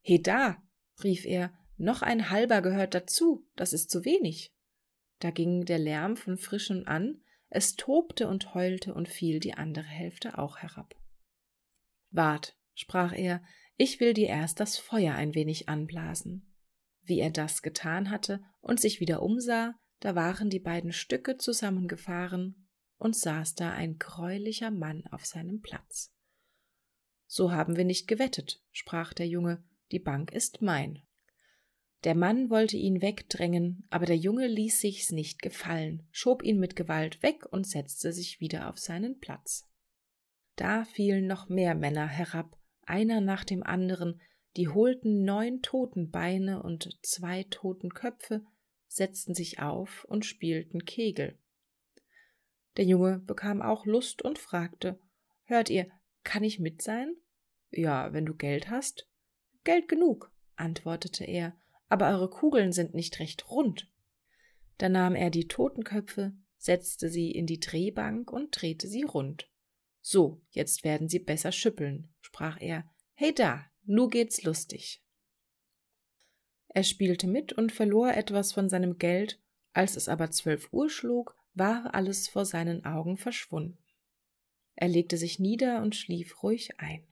Heda, 0.01 0.63
rief 1.03 1.25
er, 1.25 1.53
noch 1.77 2.01
ein 2.01 2.29
halber 2.29 2.61
gehört 2.61 2.93
dazu, 2.93 3.47
das 3.55 3.73
ist 3.73 3.89
zu 3.89 4.05
wenig. 4.05 4.53
Da 5.19 5.31
ging 5.31 5.65
der 5.65 5.79
Lärm 5.79 6.17
von 6.17 6.37
frischem 6.37 6.83
an, 6.85 7.21
es 7.49 7.75
tobte 7.75 8.27
und 8.27 8.53
heulte 8.53 8.93
und 8.93 9.07
fiel 9.07 9.39
die 9.39 9.53
andere 9.53 9.85
Hälfte 9.85 10.37
auch 10.37 10.57
herab. 10.57 10.95
Wart, 12.11 12.57
sprach 12.73 13.13
er, 13.13 13.43
ich 13.77 13.99
will 13.99 14.13
dir 14.13 14.27
erst 14.27 14.59
das 14.59 14.77
Feuer 14.77 15.15
ein 15.15 15.35
wenig 15.35 15.67
anblasen. 15.69 16.53
Wie 17.01 17.19
er 17.19 17.29
das 17.29 17.61
getan 17.61 18.09
hatte 18.09 18.43
und 18.61 18.79
sich 18.79 18.99
wieder 18.99 19.21
umsah, 19.21 19.75
da 19.99 20.15
waren 20.15 20.49
die 20.49 20.59
beiden 20.59 20.91
Stücke 20.91 21.37
zusammengefahren 21.37 22.67
und 22.97 23.15
saß 23.15 23.55
da 23.55 23.71
ein 23.71 23.97
greulicher 23.97 24.71
Mann 24.71 25.05
auf 25.11 25.25
seinem 25.25 25.61
Platz. 25.61 26.13
So 27.27 27.51
haben 27.51 27.75
wir 27.75 27.85
nicht 27.85 28.07
gewettet, 28.07 28.61
sprach 28.71 29.13
der 29.13 29.27
Junge, 29.27 29.63
die 29.91 29.99
Bank 29.99 30.31
ist 30.31 30.61
mein. 30.61 31.03
Der 32.05 32.13
Mann 32.13 32.51
wollte 32.51 32.77
ihn 32.77 33.01
wegdrängen, 33.01 33.87
aber 33.89 34.05
der 34.05 34.15
Junge 34.15 34.45
ließ 34.45 34.79
sich's 34.79 35.11
nicht 35.11 35.41
gefallen, 35.41 36.07
schob 36.11 36.43
ihn 36.43 36.59
mit 36.59 36.75
Gewalt 36.75 37.23
weg 37.23 37.51
und 37.51 37.65
setzte 37.65 38.13
sich 38.13 38.39
wieder 38.39 38.69
auf 38.69 38.77
seinen 38.77 39.19
Platz. 39.19 39.67
Da 40.55 40.85
fielen 40.85 41.25
noch 41.25 41.49
mehr 41.49 41.73
Männer 41.73 42.07
herab, 42.07 42.59
einer 42.83 43.21
nach 43.21 43.43
dem 43.43 43.63
anderen, 43.63 44.21
die 44.55 44.67
holten 44.67 45.23
neun 45.23 45.63
Totenbeine 45.63 46.61
und 46.61 46.95
zwei 47.01 47.43
Totenköpfe, 47.49 48.45
setzten 48.87 49.33
sich 49.33 49.59
auf 49.59 50.05
und 50.05 50.25
spielten 50.25 50.85
Kegel. 50.85 51.39
Der 52.77 52.85
Junge 52.85 53.17
bekam 53.17 53.63
auch 53.63 53.87
Lust 53.87 54.21
und 54.21 54.37
fragte 54.37 54.99
Hört 55.45 55.71
ihr, 55.71 55.89
kann 56.23 56.43
ich 56.43 56.59
mit 56.59 56.83
sein? 56.83 57.15
Ja, 57.71 58.13
wenn 58.13 58.27
du 58.27 58.35
Geld 58.35 58.69
hast. 58.69 59.09
Geld 59.63 59.87
genug, 59.87 60.31
antwortete 60.55 61.25
er, 61.25 61.57
aber 61.95 62.09
eure 62.09 62.29
Kugeln 62.29 62.73
sind 62.73 62.93
nicht 62.93 63.19
recht 63.19 63.49
rund. 63.49 63.89
Da 64.79 64.89
nahm 64.89 65.15
er 65.15 65.29
die 65.29 65.47
Totenköpfe, 65.47 66.33
setzte 66.57 67.07
sie 67.07 67.31
in 67.31 67.45
die 67.45 67.61
Drehbank 67.61 68.33
und 68.33 68.49
drehte 68.51 68.89
sie 68.89 69.03
rund. 69.03 69.49
So, 70.01 70.41
jetzt 70.49 70.83
werden 70.83 71.07
sie 71.07 71.19
besser 71.19 71.53
schüppeln, 71.53 72.13
sprach 72.19 72.59
er. 72.59 72.83
Hey 73.13 73.33
da, 73.33 73.65
nu 73.85 74.09
geht's 74.09 74.43
lustig. 74.43 75.01
Er 76.67 76.83
spielte 76.83 77.27
mit 77.27 77.53
und 77.53 77.71
verlor 77.71 78.13
etwas 78.13 78.51
von 78.51 78.67
seinem 78.67 78.97
Geld, 78.97 79.41
als 79.71 79.95
es 79.95 80.09
aber 80.09 80.31
zwölf 80.31 80.67
Uhr 80.73 80.89
schlug, 80.89 81.37
war 81.53 81.95
alles 81.95 82.27
vor 82.27 82.43
seinen 82.43 82.83
Augen 82.83 83.15
verschwunden. 83.15 83.77
Er 84.75 84.89
legte 84.89 85.15
sich 85.15 85.39
nieder 85.39 85.81
und 85.81 85.95
schlief 85.95 86.43
ruhig 86.43 86.77
ein. 86.77 87.07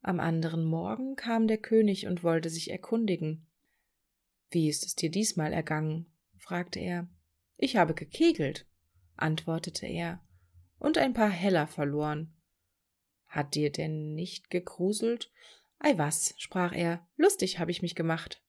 Am 0.00 0.18
anderen 0.18 0.64
Morgen 0.64 1.14
kam 1.14 1.46
der 1.46 1.58
König 1.58 2.08
und 2.08 2.24
wollte 2.24 2.50
sich 2.50 2.72
erkundigen. 2.72 3.45
Wie 4.50 4.68
ist 4.68 4.84
es 4.86 4.94
dir 4.94 5.10
diesmal 5.10 5.52
ergangen? 5.52 6.06
fragte 6.38 6.78
er. 6.78 7.08
Ich 7.56 7.76
habe 7.76 7.94
gekegelt, 7.94 8.66
antwortete 9.16 9.86
er 9.86 10.22
und 10.78 10.98
ein 10.98 11.14
paar 11.14 11.30
Heller 11.30 11.66
verloren. 11.66 12.34
Hat 13.26 13.54
dir 13.54 13.72
denn 13.72 14.14
nicht 14.14 14.50
gegruselt? 14.50 15.32
Ei 15.78 15.98
was, 15.98 16.34
sprach 16.38 16.72
er, 16.72 17.06
lustig 17.16 17.58
habe 17.58 17.70
ich 17.70 17.82
mich 17.82 17.94
gemacht, 17.94 18.42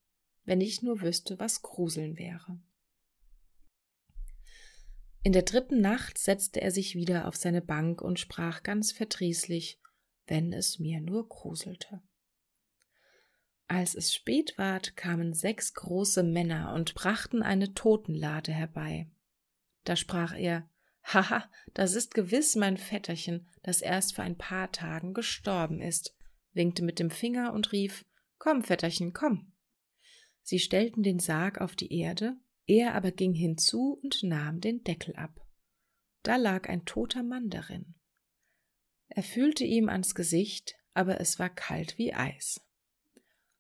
wenn 0.45 0.62
ich 0.62 0.81
nur 0.81 1.01
wüsste, 1.01 1.39
was 1.39 1.62
Gruseln 1.62 2.17
wäre. 2.17 2.60
In 5.23 5.33
der 5.33 5.41
dritten 5.41 5.81
Nacht 5.81 6.17
setzte 6.17 6.62
er 6.62 6.71
sich 6.71 6.95
wieder 6.95 7.27
auf 7.27 7.36
seine 7.36 7.62
Bank 7.62 8.01
und 8.01 8.19
sprach 8.19 8.63
ganz 8.63 8.93
verdrießlich, 8.93 9.81
wenn 10.25 10.53
es 10.53 10.79
mir 10.79 11.01
nur 11.01 11.27
gruselte. 11.27 12.01
Als 13.67 13.95
es 13.95 14.13
spät 14.13 14.58
ward, 14.58 14.95
kamen 14.95 15.34
sechs 15.34 15.73
große 15.73 16.23
Männer 16.23 16.73
und 16.73 16.95
brachten 16.95 17.43
eine 17.43 17.73
Totenlade 17.73 18.53
herbei. 18.53 19.10
Da 19.84 19.95
sprach 19.95 20.34
er, 20.36 20.69
Haha, 21.03 21.49
das 21.73 21.93
ist 21.93 22.13
gewiss 22.13 22.56
mein 22.56 22.77
Vetterchen, 22.77 23.47
das 23.63 23.82
erst 23.82 24.15
vor 24.15 24.23
ein 24.23 24.38
paar 24.38 24.71
Tagen 24.71 25.13
gestorben 25.13 25.82
ist, 25.82 26.15
winkte 26.53 26.84
mit 26.84 26.99
dem 26.99 27.10
Finger 27.10 27.53
und 27.53 27.71
rief 27.71 28.06
Komm, 28.38 28.63
Vetterchen, 28.63 29.13
komm. 29.13 29.51
Sie 30.43 30.60
stellten 30.60 31.03
den 31.03 31.19
Sarg 31.19 31.60
auf 31.60 31.75
die 31.75 31.91
Erde, 31.91 32.38
er 32.67 32.95
aber 32.95 33.12
ging 33.12 33.34
hinzu 33.34 33.99
und 34.01 34.23
nahm 34.23 34.62
den 34.62 34.84
Deckel 34.84 35.15
ab. 35.15 35.45
Da 36.23 36.36
lag 36.36 36.69
ein 36.69 36.86
toter 36.86 37.23
Mann 37.23 37.49
darin. 37.49 37.95
Er 39.08 39.23
fühlte 39.23 39.63
ihm 39.63 39.89
ans 39.89 40.13
Gesicht, 40.15 40.75
aber 40.93 41.19
es 41.21 41.39
war 41.39 41.49
kalt 41.49 41.97
wie 41.97 42.13
Eis. 42.13 42.66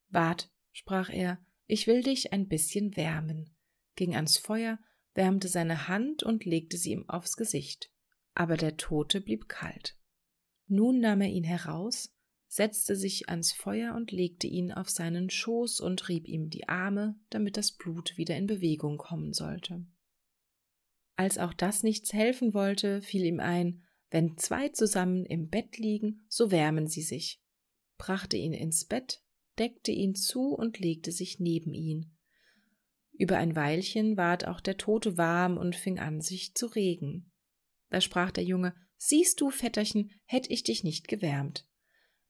Wart, 0.09 0.51
sprach 0.71 1.09
er, 1.09 1.39
ich 1.65 1.87
will 1.87 2.01
dich 2.01 2.33
ein 2.33 2.47
bisschen 2.47 2.95
wärmen, 2.95 3.55
ging 3.95 4.15
ans 4.15 4.37
Feuer, 4.37 4.79
wärmte 5.13 5.47
seine 5.47 5.87
Hand 5.87 6.23
und 6.23 6.45
legte 6.45 6.77
sie 6.77 6.91
ihm 6.91 7.09
aufs 7.09 7.35
Gesicht, 7.35 7.91
aber 8.33 8.55
der 8.55 8.77
Tote 8.77 9.19
blieb 9.19 9.49
kalt. 9.49 9.97
Nun 10.67 10.99
nahm 10.99 11.21
er 11.21 11.29
ihn 11.29 11.43
heraus, 11.43 12.13
setzte 12.47 12.95
sich 12.95 13.29
ans 13.29 13.51
Feuer 13.51 13.95
und 13.95 14.11
legte 14.11 14.47
ihn 14.47 14.71
auf 14.71 14.89
seinen 14.89 15.29
Schoß 15.29 15.81
und 15.81 16.07
rieb 16.07 16.27
ihm 16.27 16.49
die 16.49 16.69
Arme, 16.69 17.19
damit 17.29 17.57
das 17.57 17.71
Blut 17.71 18.17
wieder 18.17 18.37
in 18.37 18.47
Bewegung 18.47 18.97
kommen 18.97 19.33
sollte. 19.33 19.85
Als 21.15 21.37
auch 21.37 21.53
das 21.53 21.83
nichts 21.83 22.13
helfen 22.13 22.53
wollte, 22.53 23.01
fiel 23.01 23.25
ihm 23.25 23.39
ein, 23.39 23.83
wenn 24.09 24.37
zwei 24.37 24.69
zusammen 24.69 25.25
im 25.25 25.49
Bett 25.49 25.77
liegen, 25.77 26.25
so 26.29 26.51
wärmen 26.51 26.87
sie 26.87 27.01
sich, 27.01 27.41
brachte 27.97 28.37
ihn 28.37 28.53
ins 28.53 28.85
Bett, 28.85 29.21
deckte 29.59 29.91
ihn 29.91 30.15
zu 30.15 30.53
und 30.53 30.79
legte 30.79 31.11
sich 31.11 31.39
neben 31.39 31.73
ihn, 31.73 32.17
über 33.17 33.37
ein 33.37 33.55
Weilchen 33.55 34.15
ward 34.15 34.47
auch 34.47 34.61
der 34.61 34.77
Tote 34.77 35.17
warm 35.17 35.57
und 35.57 35.75
fing 35.75 35.99
an, 35.99 36.21
sich 36.21 36.53
zu 36.53 36.67
regen. 36.67 37.31
Da 37.89 37.99
sprach 37.99 38.31
der 38.31 38.43
Junge, 38.43 38.75
Siehst 38.99 39.41
du, 39.41 39.51
Vetterchen, 39.51 40.11
hätt 40.25 40.49
ich 40.49 40.63
dich 40.63 40.83
nicht 40.83 41.07
gewärmt. 41.07 41.67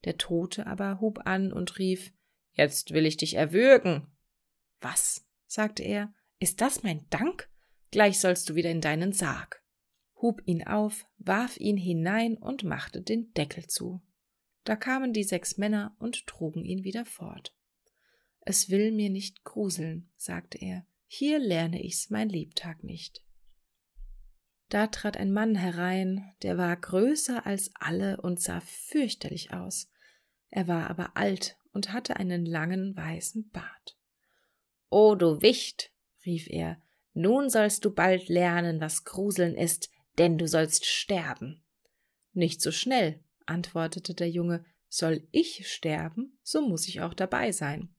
Der 0.04 0.18
Tote 0.18 0.68
aber 0.68 1.00
hub 1.00 1.26
an 1.26 1.54
und 1.54 1.78
rief, 1.78 2.14
Jetzt 2.54 2.92
will 2.92 3.06
ich 3.06 3.18
dich 3.18 3.36
erwürgen. 3.36 4.08
Was? 4.80 5.26
sagte 5.46 5.84
er, 5.84 6.14
ist 6.40 6.62
das 6.62 6.84
mein 6.84 7.06
Dank? 7.10 7.50
Gleich 7.92 8.20
sollst 8.20 8.50
du 8.50 8.56
wieder 8.56 8.70
in 8.70 8.82
deinen 8.82 9.14
Sarg. 9.14 9.64
Hub 10.22 10.42
ihn 10.46 10.66
auf, 10.66 11.06
warf 11.18 11.58
ihn 11.58 11.78
hinein 11.78 12.38
und 12.38 12.64
machte 12.64 13.02
den 13.02 13.32
Deckel 13.34 13.68
zu. 13.68 14.02
Da 14.68 14.76
kamen 14.76 15.14
die 15.14 15.24
sechs 15.24 15.58
Männer 15.58 15.96
und 15.98 16.28
trugen 16.28 16.66
ihn 16.66 16.84
wieder 16.84 17.06
fort. 17.06 17.56
Es 18.42 18.70
will 18.70 18.92
mir 18.92 19.10
nicht 19.10 19.46
gruseln, 19.46 20.10
sagte 20.18 20.58
er, 20.58 20.86
hier 21.06 21.40
lerne 21.40 21.82
ich's 21.82 22.10
mein 22.10 22.28
Lebtag 22.28 22.84
nicht. 22.84 23.24
Da 24.68 24.88
trat 24.88 25.16
ein 25.16 25.32
Mann 25.32 25.56
herein, 25.56 26.34
der 26.42 26.58
war 26.58 26.76
größer 26.76 27.46
als 27.46 27.72
alle 27.76 28.20
und 28.20 28.42
sah 28.42 28.60
fürchterlich 28.60 29.54
aus. 29.54 29.90
Er 30.50 30.68
war 30.68 30.90
aber 30.90 31.16
alt 31.16 31.56
und 31.72 31.94
hatte 31.94 32.18
einen 32.18 32.46
langen 32.46 32.94
weißen 32.94 33.50
Bart. 33.52 33.98
O 34.90 35.16
du 35.16 35.42
Wicht, 35.42 35.94
rief 36.26 36.46
er, 36.50 36.82
nun 37.14 37.50
sollst 37.50 37.86
du 37.86 37.94
bald 37.94 38.28
lernen, 38.28 38.82
was 38.82 39.06
Gruseln 39.06 39.56
ist, 39.56 39.90
denn 40.18 40.38
du 40.38 40.46
sollst 40.46 40.86
sterben. 40.86 41.64
Nicht 42.34 42.62
so 42.62 42.74
schnell, 42.74 43.24
antwortete 43.48 44.14
der 44.14 44.30
Junge, 44.30 44.66
soll 44.90 45.28
ich 45.32 45.68
sterben, 45.72 46.38
so 46.44 46.62
muss 46.62 46.88
ich 46.88 47.02
auch 47.02 47.14
dabei 47.14 47.52
sein. 47.52 47.94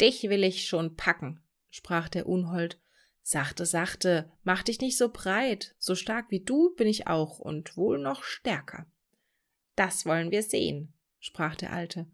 Dich 0.00 0.24
will 0.24 0.44
ich 0.44 0.66
schon 0.66 0.96
packen, 0.96 1.42
sprach 1.70 2.08
der 2.08 2.28
Unhold. 2.28 2.80
Sachte, 3.22 3.66
sachte, 3.66 4.32
mach 4.42 4.62
dich 4.62 4.80
nicht 4.80 4.96
so 4.96 5.10
breit, 5.10 5.74
so 5.78 5.94
stark 5.94 6.30
wie 6.30 6.42
du 6.42 6.74
bin 6.76 6.88
ich 6.88 7.06
auch 7.08 7.38
und 7.38 7.76
wohl 7.76 7.98
noch 7.98 8.22
stärker. 8.22 8.90
Das 9.76 10.06
wollen 10.06 10.30
wir 10.30 10.42
sehen, 10.42 10.94
sprach 11.18 11.54
der 11.54 11.72
Alte. 11.72 12.10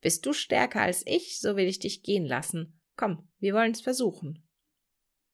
Bist 0.00 0.24
du 0.24 0.32
stärker 0.32 0.82
als 0.82 1.04
ich, 1.06 1.40
so 1.40 1.56
will 1.56 1.66
ich 1.66 1.78
dich 1.78 2.02
gehen 2.02 2.24
lassen. 2.24 2.80
Komm, 2.96 3.28
wir 3.38 3.54
wollen's 3.54 3.80
versuchen. 3.80 4.46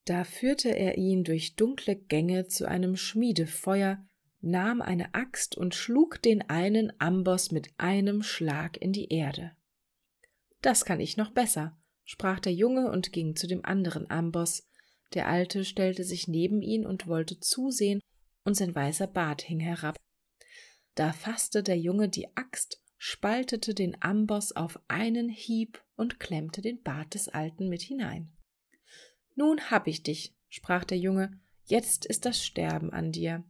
Da 0.05 0.23
führte 0.23 0.69
er 0.69 0.97
ihn 0.97 1.23
durch 1.23 1.55
dunkle 1.55 1.95
Gänge 1.95 2.47
zu 2.47 2.67
einem 2.67 2.95
Schmiedefeuer, 2.95 4.03
nahm 4.41 4.81
eine 4.81 5.13
Axt 5.13 5.57
und 5.57 5.75
schlug 5.75 6.21
den 6.21 6.41
einen 6.49 6.93
Amboss 6.99 7.51
mit 7.51 7.69
einem 7.77 8.23
Schlag 8.23 8.77
in 8.77 8.93
die 8.93 9.09
Erde. 9.09 9.51
Das 10.61 10.85
kann 10.85 10.99
ich 10.99 11.17
noch 11.17 11.31
besser, 11.31 11.77
sprach 12.03 12.39
der 12.39 12.53
Junge 12.53 12.91
und 12.91 13.11
ging 13.11 13.35
zu 13.35 13.47
dem 13.47 13.65
anderen 13.65 14.09
Amboss. 14.09 14.67
Der 15.13 15.27
Alte 15.27 15.65
stellte 15.65 16.03
sich 16.03 16.27
neben 16.27 16.61
ihn 16.61 16.85
und 16.85 17.07
wollte 17.07 17.39
zusehen, 17.39 17.99
und 18.45 18.55
sein 18.55 18.73
weißer 18.73 19.07
Bart 19.07 19.41
hing 19.41 19.59
herab. 19.59 19.97
Da 20.95 21.13
fasste 21.13 21.63
der 21.63 21.77
Junge 21.77 22.09
die 22.09 22.35
Axt, 22.35 22.81
spaltete 22.97 23.73
den 23.73 24.01
Amboss 24.01 24.51
auf 24.53 24.79
einen 24.87 25.29
Hieb 25.29 25.83
und 25.95 26.19
klemmte 26.19 26.61
den 26.61 26.81
Bart 26.81 27.13
des 27.13 27.29
Alten 27.29 27.69
mit 27.69 27.81
hinein. 27.81 28.31
Nun 29.35 29.71
hab 29.71 29.87
ich 29.87 30.03
dich, 30.03 30.35
sprach 30.49 30.83
der 30.83 30.97
Junge, 30.97 31.39
jetzt 31.63 32.05
ist 32.05 32.25
das 32.25 32.43
Sterben 32.43 32.91
an 32.91 33.11
dir. 33.11 33.43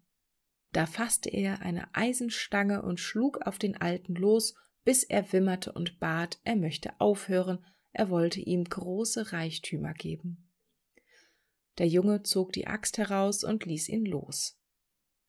Da 0.71 0.86
fasste 0.86 1.29
er 1.29 1.62
eine 1.62 1.93
Eisenstange 1.95 2.82
und 2.82 2.99
schlug 2.99 3.41
auf 3.41 3.58
den 3.58 3.77
Alten 3.77 4.15
los, 4.15 4.55
bis 4.84 5.03
er 5.03 5.32
wimmerte 5.34 5.71
und 5.71 5.99
bat, 5.99 6.39
er 6.43 6.55
möchte 6.55 6.99
aufhören, 6.99 7.65
er 7.91 8.10
wollte 8.10 8.39
ihm 8.39 8.63
große 8.63 9.32
Reichtümer 9.34 9.93
geben. 9.93 10.49
Der 11.79 11.88
Junge 11.88 12.23
zog 12.23 12.53
die 12.53 12.67
Axt 12.67 12.97
heraus 12.97 13.43
und 13.43 13.65
ließ 13.65 13.89
ihn 13.89 14.05
los. 14.05 14.60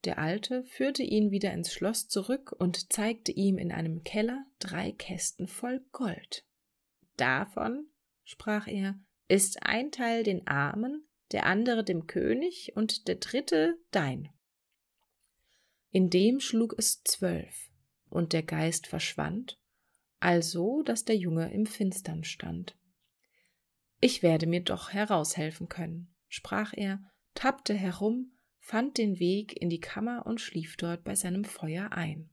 Der 0.04 0.18
Alte 0.18 0.64
führte 0.64 1.02
ihn 1.02 1.30
wieder 1.30 1.52
ins 1.52 1.72
Schloss 1.72 2.08
zurück 2.08 2.54
und 2.58 2.92
zeigte 2.92 3.32
ihm 3.32 3.58
in 3.58 3.70
einem 3.70 4.02
Keller 4.02 4.46
drei 4.58 4.92
Kästen 4.92 5.46
voll 5.46 5.84
Gold. 5.92 6.44
Davon, 7.16 7.86
sprach 8.24 8.66
er, 8.66 8.98
ist 9.28 9.62
ein 9.62 9.92
Teil 9.92 10.24
den 10.24 10.46
Armen, 10.46 11.06
der 11.32 11.46
andere 11.46 11.84
dem 11.84 12.06
König 12.06 12.72
und 12.74 13.08
der 13.08 13.16
dritte 13.16 13.78
dein. 13.90 14.30
In 15.90 16.08
dem 16.08 16.40
schlug 16.40 16.74
es 16.78 17.02
zwölf, 17.02 17.70
und 18.08 18.32
der 18.32 18.42
Geist 18.42 18.86
verschwand, 18.86 19.60
also 20.20 20.82
dass 20.82 21.04
der 21.04 21.16
Junge 21.16 21.52
im 21.52 21.66
Finstern 21.66 22.24
stand. 22.24 22.76
Ich 24.00 24.22
werde 24.22 24.46
mir 24.46 24.62
doch 24.62 24.92
heraushelfen 24.92 25.68
können, 25.68 26.14
sprach 26.28 26.72
er, 26.74 27.02
tappte 27.34 27.74
herum, 27.74 28.32
fand 28.60 28.98
den 28.98 29.18
Weg 29.18 29.60
in 29.60 29.68
die 29.68 29.80
Kammer 29.80 30.26
und 30.26 30.40
schlief 30.40 30.76
dort 30.76 31.02
bei 31.02 31.14
seinem 31.14 31.44
Feuer 31.44 31.92
ein. 31.92 32.30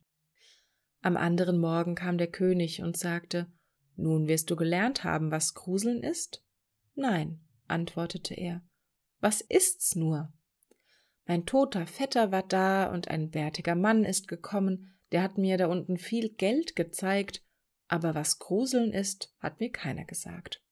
Am 1.02 1.18
anderen 1.18 1.60
Morgen 1.60 1.96
kam 1.96 2.18
der 2.18 2.32
König 2.32 2.82
und 2.82 2.98
sagte 2.98 3.52
Nun 3.96 4.28
wirst 4.28 4.52
du 4.52 4.56
gelernt 4.56 5.04
haben, 5.04 5.32
was 5.32 5.54
Gruseln 5.54 6.04
ist? 6.04 6.44
Nein, 6.96 7.42
antwortete 7.68 8.34
er. 8.34 8.62
Was 9.20 9.42
ist's 9.42 9.96
nur? 9.96 10.32
Mein 11.28 11.46
toter 11.46 11.86
Vetter 11.86 12.32
war 12.32 12.44
da 12.44 12.92
und 12.92 13.10
ein 13.10 13.30
bärtiger 13.30 13.76
Mann 13.76 14.06
ist 14.06 14.30
gekommen, 14.30 14.98
der 15.12 15.22
hat 15.22 15.38
mir 15.38 15.58
da 15.58 15.68
unten 15.68 15.98
viel 15.98 16.30
Geld 16.30 16.76
gezeigt, 16.76 17.44
aber 17.90 18.16
was 18.16 18.40
Gruseln 18.40 18.94
ist, 18.94 19.34
hat 19.40 19.60
mir 19.60 19.70
keiner 19.70 20.06
gesagt. 20.06 20.64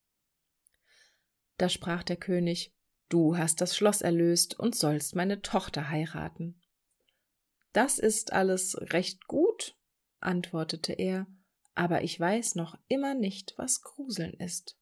Da 1.58 1.68
sprach 1.70 2.04
der 2.04 2.18
König, 2.18 2.74
Du 3.10 3.38
hast 3.38 3.62
das 3.62 3.76
Schloss 3.76 4.02
erlöst 4.02 4.58
und 4.60 4.76
sollst 4.76 5.16
meine 5.16 5.42
Tochter 5.42 5.90
heiraten. 5.90 6.60
Das 7.72 8.00
ist 8.00 8.34
alles 8.34 8.76
recht 8.94 9.28
gut, 9.28 9.78
antwortete 10.20 10.94
er, 10.94 11.28
aber 11.76 12.04
ich 12.04 12.20
weiß 12.20 12.56
noch 12.56 12.78
immer 12.88 13.14
nicht, 13.14 13.54
was 13.58 13.82
Gruseln 13.82 14.34
ist. 14.34 14.78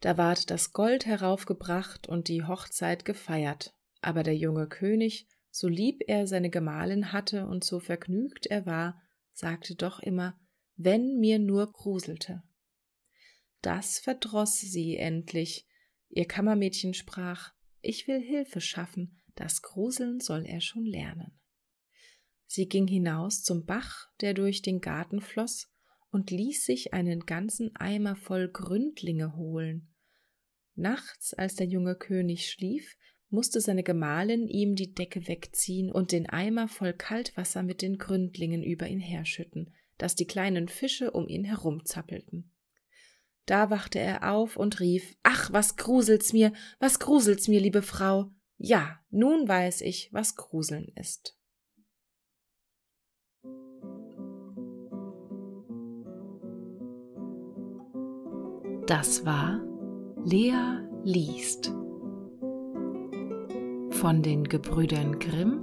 Da 0.00 0.16
ward 0.16 0.50
das 0.50 0.72
Gold 0.72 1.06
heraufgebracht 1.06 2.06
und 2.06 2.28
die 2.28 2.44
Hochzeit 2.44 3.04
gefeiert, 3.04 3.74
aber 4.00 4.22
der 4.22 4.36
junge 4.36 4.68
König, 4.68 5.26
so 5.50 5.68
lieb 5.68 6.02
er 6.06 6.26
seine 6.26 6.50
Gemahlin 6.50 7.12
hatte 7.12 7.46
und 7.46 7.64
so 7.64 7.80
vergnügt 7.80 8.46
er 8.46 8.66
war, 8.66 9.02
sagte 9.32 9.74
doch 9.74 10.00
immer, 10.00 10.38
wenn 10.76 11.18
mir 11.18 11.38
nur 11.38 11.72
gruselte. 11.72 12.42
Das 13.62 13.98
verdroß 13.98 14.60
sie 14.60 14.96
endlich, 14.96 15.66
Ihr 16.10 16.26
Kammermädchen 16.26 16.94
sprach, 16.94 17.52
ich 17.80 18.08
will 18.08 18.20
Hilfe 18.20 18.60
schaffen, 18.60 19.20
das 19.34 19.62
Gruseln 19.62 20.20
soll 20.20 20.46
er 20.46 20.60
schon 20.60 20.84
lernen. 20.84 21.38
Sie 22.46 22.66
ging 22.66 22.86
hinaus 22.86 23.42
zum 23.42 23.66
Bach, 23.66 24.08
der 24.20 24.34
durch 24.34 24.62
den 24.62 24.80
Garten 24.80 25.20
floß, 25.20 25.70
und 26.10 26.30
ließ 26.30 26.64
sich 26.64 26.94
einen 26.94 27.26
ganzen 27.26 27.76
Eimer 27.76 28.16
voll 28.16 28.48
Gründlinge 28.48 29.36
holen. 29.36 29.94
Nachts, 30.74 31.34
als 31.34 31.56
der 31.56 31.66
junge 31.66 31.96
König 31.96 32.50
schlief, 32.50 32.96
musste 33.30 33.60
seine 33.60 33.82
Gemahlin 33.82 34.48
ihm 34.48 34.74
die 34.74 34.94
Decke 34.94 35.28
wegziehen 35.28 35.92
und 35.92 36.12
den 36.12 36.28
Eimer 36.28 36.68
voll 36.68 36.92
Kaltwasser 36.92 37.62
mit 37.62 37.82
den 37.82 37.98
Gründlingen 37.98 38.62
über 38.62 38.88
ihn 38.88 39.00
herschütten, 39.00 39.74
dass 39.98 40.14
die 40.14 40.26
kleinen 40.26 40.68
Fische 40.68 41.10
um 41.10 41.28
ihn 41.28 41.44
herumzappelten. 41.44 42.52
Da 43.46 43.70
wachte 43.70 43.98
er 43.98 44.32
auf 44.32 44.56
und 44.56 44.80
rief 44.80 45.16
Ach, 45.22 45.52
was 45.52 45.76
gruselt's 45.76 46.32
mir, 46.32 46.52
was 46.78 46.98
gruselt's 46.98 47.48
mir, 47.48 47.60
liebe 47.60 47.82
Frau. 47.82 48.30
Ja, 48.58 48.98
nun 49.10 49.48
weiß 49.48 49.82
ich, 49.82 50.12
was 50.12 50.36
Gruseln 50.36 50.92
ist. 50.96 51.34
Das 58.86 59.24
war 59.24 59.62
Lea 60.24 60.80
liest 61.04 61.72
von 63.98 64.22
den 64.22 64.44
Gebrüdern 64.44 65.18
Grimm 65.18 65.60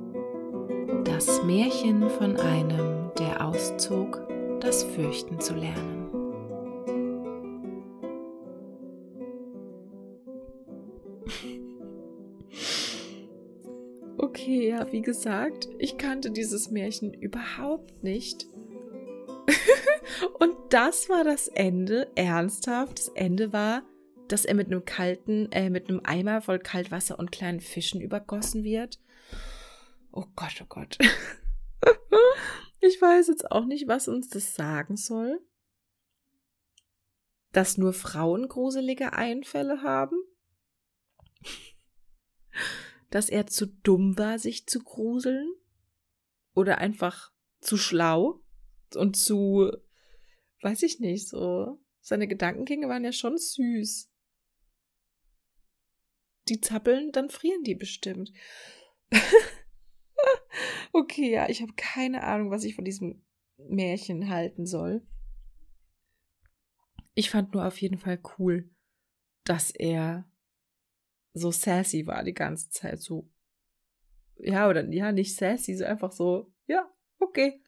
das 1.05 1.41
Märchen 1.45 2.09
von 2.09 2.35
einem, 2.35 3.09
der 3.17 3.47
auszog, 3.47 4.27
das 4.59 4.83
Fürchten 4.83 5.39
zu 5.39 5.53
lernen. 5.55 6.09
Okay, 14.17 14.69
ja, 14.69 14.91
wie 14.91 15.01
gesagt, 15.01 15.69
ich 15.79 15.97
kannte 15.97 16.29
dieses 16.31 16.69
Märchen 16.69 17.13
überhaupt 17.13 18.03
nicht. 18.03 18.47
Und 20.39 20.55
das 20.69 21.09
war 21.09 21.23
das 21.23 21.47
Ende, 21.47 22.07
ernsthaft. 22.15 22.99
Das 22.99 23.07
Ende 23.09 23.53
war, 23.53 23.83
dass 24.27 24.45
er 24.45 24.55
mit 24.55 24.67
einem 24.67 24.85
kalten, 24.85 25.51
äh, 25.51 25.69
mit 25.69 25.89
einem 25.89 26.01
Eimer 26.03 26.41
voll 26.41 26.59
Kaltwasser 26.59 27.19
und 27.19 27.31
kleinen 27.31 27.59
Fischen 27.59 28.01
übergossen 28.01 28.63
wird. 28.63 28.99
Oh 30.11 30.25
Gott, 30.35 30.61
oh 30.61 30.65
Gott. 30.67 30.97
ich 32.79 33.01
weiß 33.01 33.27
jetzt 33.27 33.51
auch 33.51 33.65
nicht, 33.65 33.87
was 33.87 34.07
uns 34.07 34.29
das 34.29 34.55
sagen 34.55 34.95
soll. 34.95 35.41
Dass 37.51 37.77
nur 37.77 37.93
Frauen 37.93 38.47
gruselige 38.47 39.13
Einfälle 39.13 39.81
haben? 39.81 40.17
dass 43.09 43.29
er 43.29 43.47
zu 43.47 43.67
dumm 43.67 44.17
war, 44.17 44.39
sich 44.39 44.67
zu 44.67 44.79
gruseln? 44.79 45.53
Oder 46.53 46.77
einfach 46.77 47.31
zu 47.59 47.77
schlau 47.77 48.41
und 48.95 49.17
zu, 49.17 49.71
weiß 50.61 50.83
ich 50.83 50.99
nicht, 50.99 51.27
so. 51.27 51.79
Seine 51.99 52.27
Gedankengänge 52.27 52.87
waren 52.87 53.03
ja 53.03 53.11
schon 53.11 53.37
süß. 53.37 54.11
Die 56.47 56.61
zappeln, 56.61 57.11
dann 57.11 57.29
frieren 57.29 57.63
die 57.63 57.75
bestimmt. 57.75 58.31
okay, 60.93 61.31
ja, 61.31 61.49
ich 61.49 61.61
habe 61.61 61.73
keine 61.75 62.23
Ahnung, 62.23 62.51
was 62.51 62.63
ich 62.63 62.75
von 62.75 62.85
diesem 62.85 63.23
Märchen 63.57 64.29
halten 64.29 64.65
soll. 64.65 65.05
Ich 67.13 67.29
fand 67.29 67.53
nur 67.53 67.65
auf 67.65 67.79
jeden 67.79 67.97
Fall 67.97 68.19
cool, 68.37 68.69
dass 69.45 69.71
er 69.71 70.29
so 71.33 71.51
sassy 71.51 72.05
war 72.07 72.23
die 72.23 72.33
ganze 72.33 72.69
Zeit, 72.69 73.01
so, 73.01 73.29
ja, 74.37 74.69
oder, 74.69 74.87
ja, 74.91 75.11
nicht 75.11 75.35
sassy, 75.35 75.75
so 75.75 75.85
einfach 75.85 76.11
so, 76.11 76.53
ja, 76.67 76.89
okay, 77.19 77.61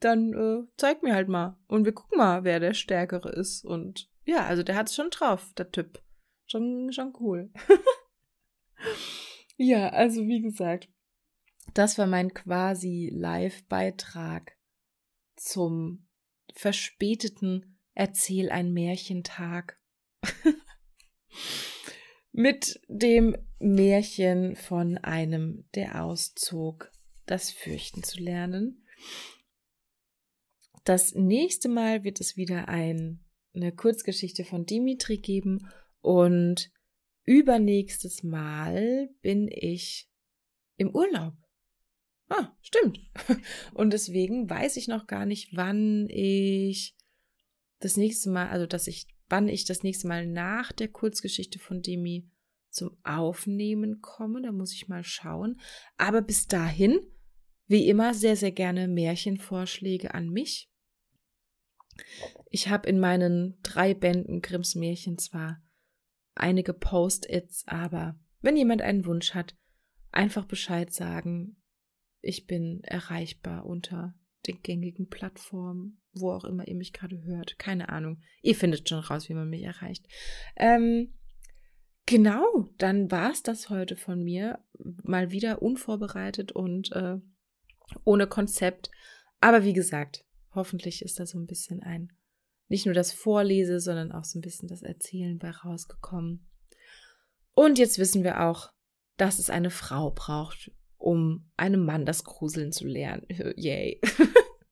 dann 0.00 0.32
äh, 0.32 0.66
zeig 0.76 1.02
mir 1.02 1.14
halt 1.14 1.28
mal 1.28 1.58
und 1.68 1.84
wir 1.84 1.92
gucken 1.92 2.18
mal, 2.18 2.44
wer 2.44 2.60
der 2.60 2.74
Stärkere 2.74 3.30
ist 3.30 3.64
und 3.64 4.10
ja, 4.24 4.46
also 4.46 4.62
der 4.62 4.76
hat's 4.76 4.94
schon 4.94 5.10
drauf, 5.10 5.52
der 5.54 5.70
Typ. 5.70 6.02
Schon, 6.46 6.92
schon 6.92 7.14
cool. 7.20 7.50
ja, 9.56 9.88
also 9.90 10.26
wie 10.26 10.42
gesagt, 10.42 10.88
das 11.74 11.98
war 11.98 12.06
mein 12.06 12.34
quasi 12.34 13.10
Live-Beitrag 13.12 14.56
zum 15.36 16.06
verspäteten 16.54 17.78
Erzähl 17.94 18.50
ein 18.50 18.72
Märchentag. 18.72 19.78
mit 22.32 22.80
dem 22.88 23.36
Märchen 23.58 24.56
von 24.56 24.98
einem, 24.98 25.64
der 25.74 26.02
auszog, 26.02 26.90
das 27.26 27.50
Fürchten 27.50 28.02
zu 28.02 28.20
lernen. 28.20 28.86
Das 30.84 31.14
nächste 31.14 31.68
Mal 31.68 32.02
wird 32.02 32.20
es 32.20 32.36
wieder 32.36 32.68
ein, 32.68 33.20
eine 33.54 33.72
Kurzgeschichte 33.72 34.44
von 34.44 34.66
Dimitri 34.66 35.18
geben 35.18 35.68
und 36.00 36.70
übernächstes 37.24 38.22
Mal 38.22 39.08
bin 39.20 39.48
ich 39.50 40.08
im 40.76 40.94
Urlaub. 40.94 41.34
Ah, 42.28 42.56
stimmt. 42.62 42.98
Und 43.74 43.92
deswegen 43.92 44.48
weiß 44.48 44.76
ich 44.76 44.88
noch 44.88 45.06
gar 45.06 45.26
nicht, 45.26 45.56
wann 45.56 46.08
ich 46.08 46.96
das 47.80 47.96
nächste 47.96 48.30
Mal, 48.30 48.48
also 48.48 48.66
dass 48.66 48.86
ich 48.86 49.06
wann 49.32 49.48
ich 49.48 49.64
das 49.64 49.82
nächste 49.82 50.06
Mal 50.08 50.26
nach 50.26 50.72
der 50.72 50.88
Kurzgeschichte 50.88 51.58
von 51.58 51.80
Demi 51.80 52.28
zum 52.68 52.96
Aufnehmen 53.02 54.02
komme. 54.02 54.42
Da 54.42 54.52
muss 54.52 54.74
ich 54.74 54.88
mal 54.88 55.02
schauen. 55.02 55.58
Aber 55.96 56.20
bis 56.20 56.46
dahin, 56.46 57.00
wie 57.66 57.88
immer, 57.88 58.12
sehr, 58.12 58.36
sehr 58.36 58.52
gerne 58.52 58.88
Märchenvorschläge 58.88 60.12
an 60.12 60.28
mich. 60.28 60.70
Ich 62.50 62.68
habe 62.68 62.88
in 62.88 63.00
meinen 63.00 63.58
drei 63.62 63.94
Bänden 63.94 64.42
Grimms 64.42 64.74
Märchen 64.74 65.16
zwar 65.16 65.62
einige 66.34 66.72
Post-its, 66.72 67.64
aber 67.66 68.18
wenn 68.40 68.56
jemand 68.56 68.82
einen 68.82 69.06
Wunsch 69.06 69.34
hat, 69.34 69.54
einfach 70.12 70.44
Bescheid 70.44 70.92
sagen. 70.92 71.56
Ich 72.20 72.46
bin 72.46 72.82
erreichbar 72.84 73.66
unter 73.66 74.14
den 74.46 74.60
gängigen 74.62 75.08
Plattformen, 75.08 76.00
wo 76.12 76.30
auch 76.30 76.44
immer 76.44 76.68
ihr 76.68 76.76
mich 76.76 76.92
gerade 76.92 77.22
hört. 77.24 77.58
Keine 77.58 77.88
Ahnung. 77.88 78.20
Ihr 78.42 78.54
findet 78.54 78.88
schon 78.88 79.00
raus, 79.00 79.28
wie 79.28 79.34
man 79.34 79.48
mich 79.48 79.62
erreicht. 79.62 80.06
Ähm, 80.56 81.14
genau, 82.06 82.68
dann 82.78 83.10
war 83.10 83.30
es 83.30 83.42
das 83.42 83.70
heute 83.70 83.96
von 83.96 84.22
mir. 84.22 84.58
Mal 85.02 85.30
wieder 85.30 85.62
unvorbereitet 85.62 86.52
und 86.52 86.92
äh, 86.92 87.16
ohne 88.04 88.26
Konzept. 88.26 88.90
Aber 89.40 89.64
wie 89.64 89.72
gesagt, 89.72 90.24
hoffentlich 90.54 91.02
ist 91.02 91.18
da 91.18 91.26
so 91.26 91.38
ein 91.38 91.46
bisschen 91.46 91.82
ein, 91.82 92.12
nicht 92.72 92.86
nur 92.86 92.94
das 92.94 93.12
Vorlese, 93.12 93.80
sondern 93.80 94.12
auch 94.12 94.24
so 94.24 94.38
ein 94.38 94.42
bisschen 94.42 94.66
das 94.66 94.80
Erzählen 94.80 95.38
bei 95.38 95.50
rausgekommen. 95.50 96.48
Und 97.52 97.78
jetzt 97.78 97.98
wissen 97.98 98.24
wir 98.24 98.48
auch, 98.48 98.72
dass 99.18 99.38
es 99.38 99.50
eine 99.50 99.68
Frau 99.68 100.10
braucht, 100.10 100.72
um 100.96 101.50
einem 101.58 101.84
Mann 101.84 102.06
das 102.06 102.24
Gruseln 102.24 102.72
zu 102.72 102.86
lernen. 102.86 103.26
Yay. 103.56 104.00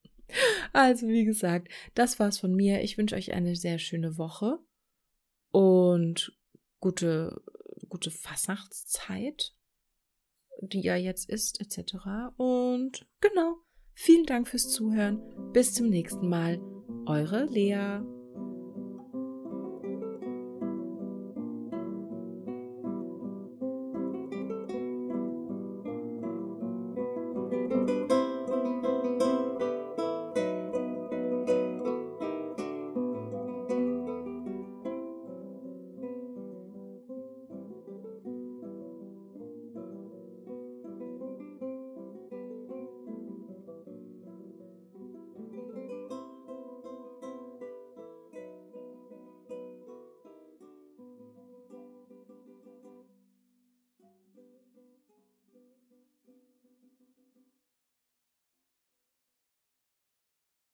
also, 0.73 1.09
wie 1.09 1.27
gesagt, 1.27 1.69
das 1.95 2.19
war's 2.19 2.39
von 2.39 2.55
mir. 2.55 2.83
Ich 2.83 2.97
wünsche 2.97 3.17
euch 3.17 3.35
eine 3.35 3.55
sehr 3.55 3.79
schöne 3.79 4.17
Woche 4.17 4.59
und 5.51 6.33
gute, 6.81 7.43
gute 7.91 8.11
Fastnachtszeit, 8.11 9.55
die 10.63 10.81
ja 10.81 10.97
jetzt 10.97 11.29
ist, 11.29 11.61
etc. 11.61 11.97
Und 12.39 13.07
genau, 13.21 13.57
vielen 13.93 14.25
Dank 14.25 14.49
fürs 14.49 14.71
Zuhören. 14.71 15.53
Bis 15.53 15.75
zum 15.75 15.91
nächsten 15.91 16.31
Mal. 16.31 16.80
Eure 17.17 17.47
Lea. 17.47 18.20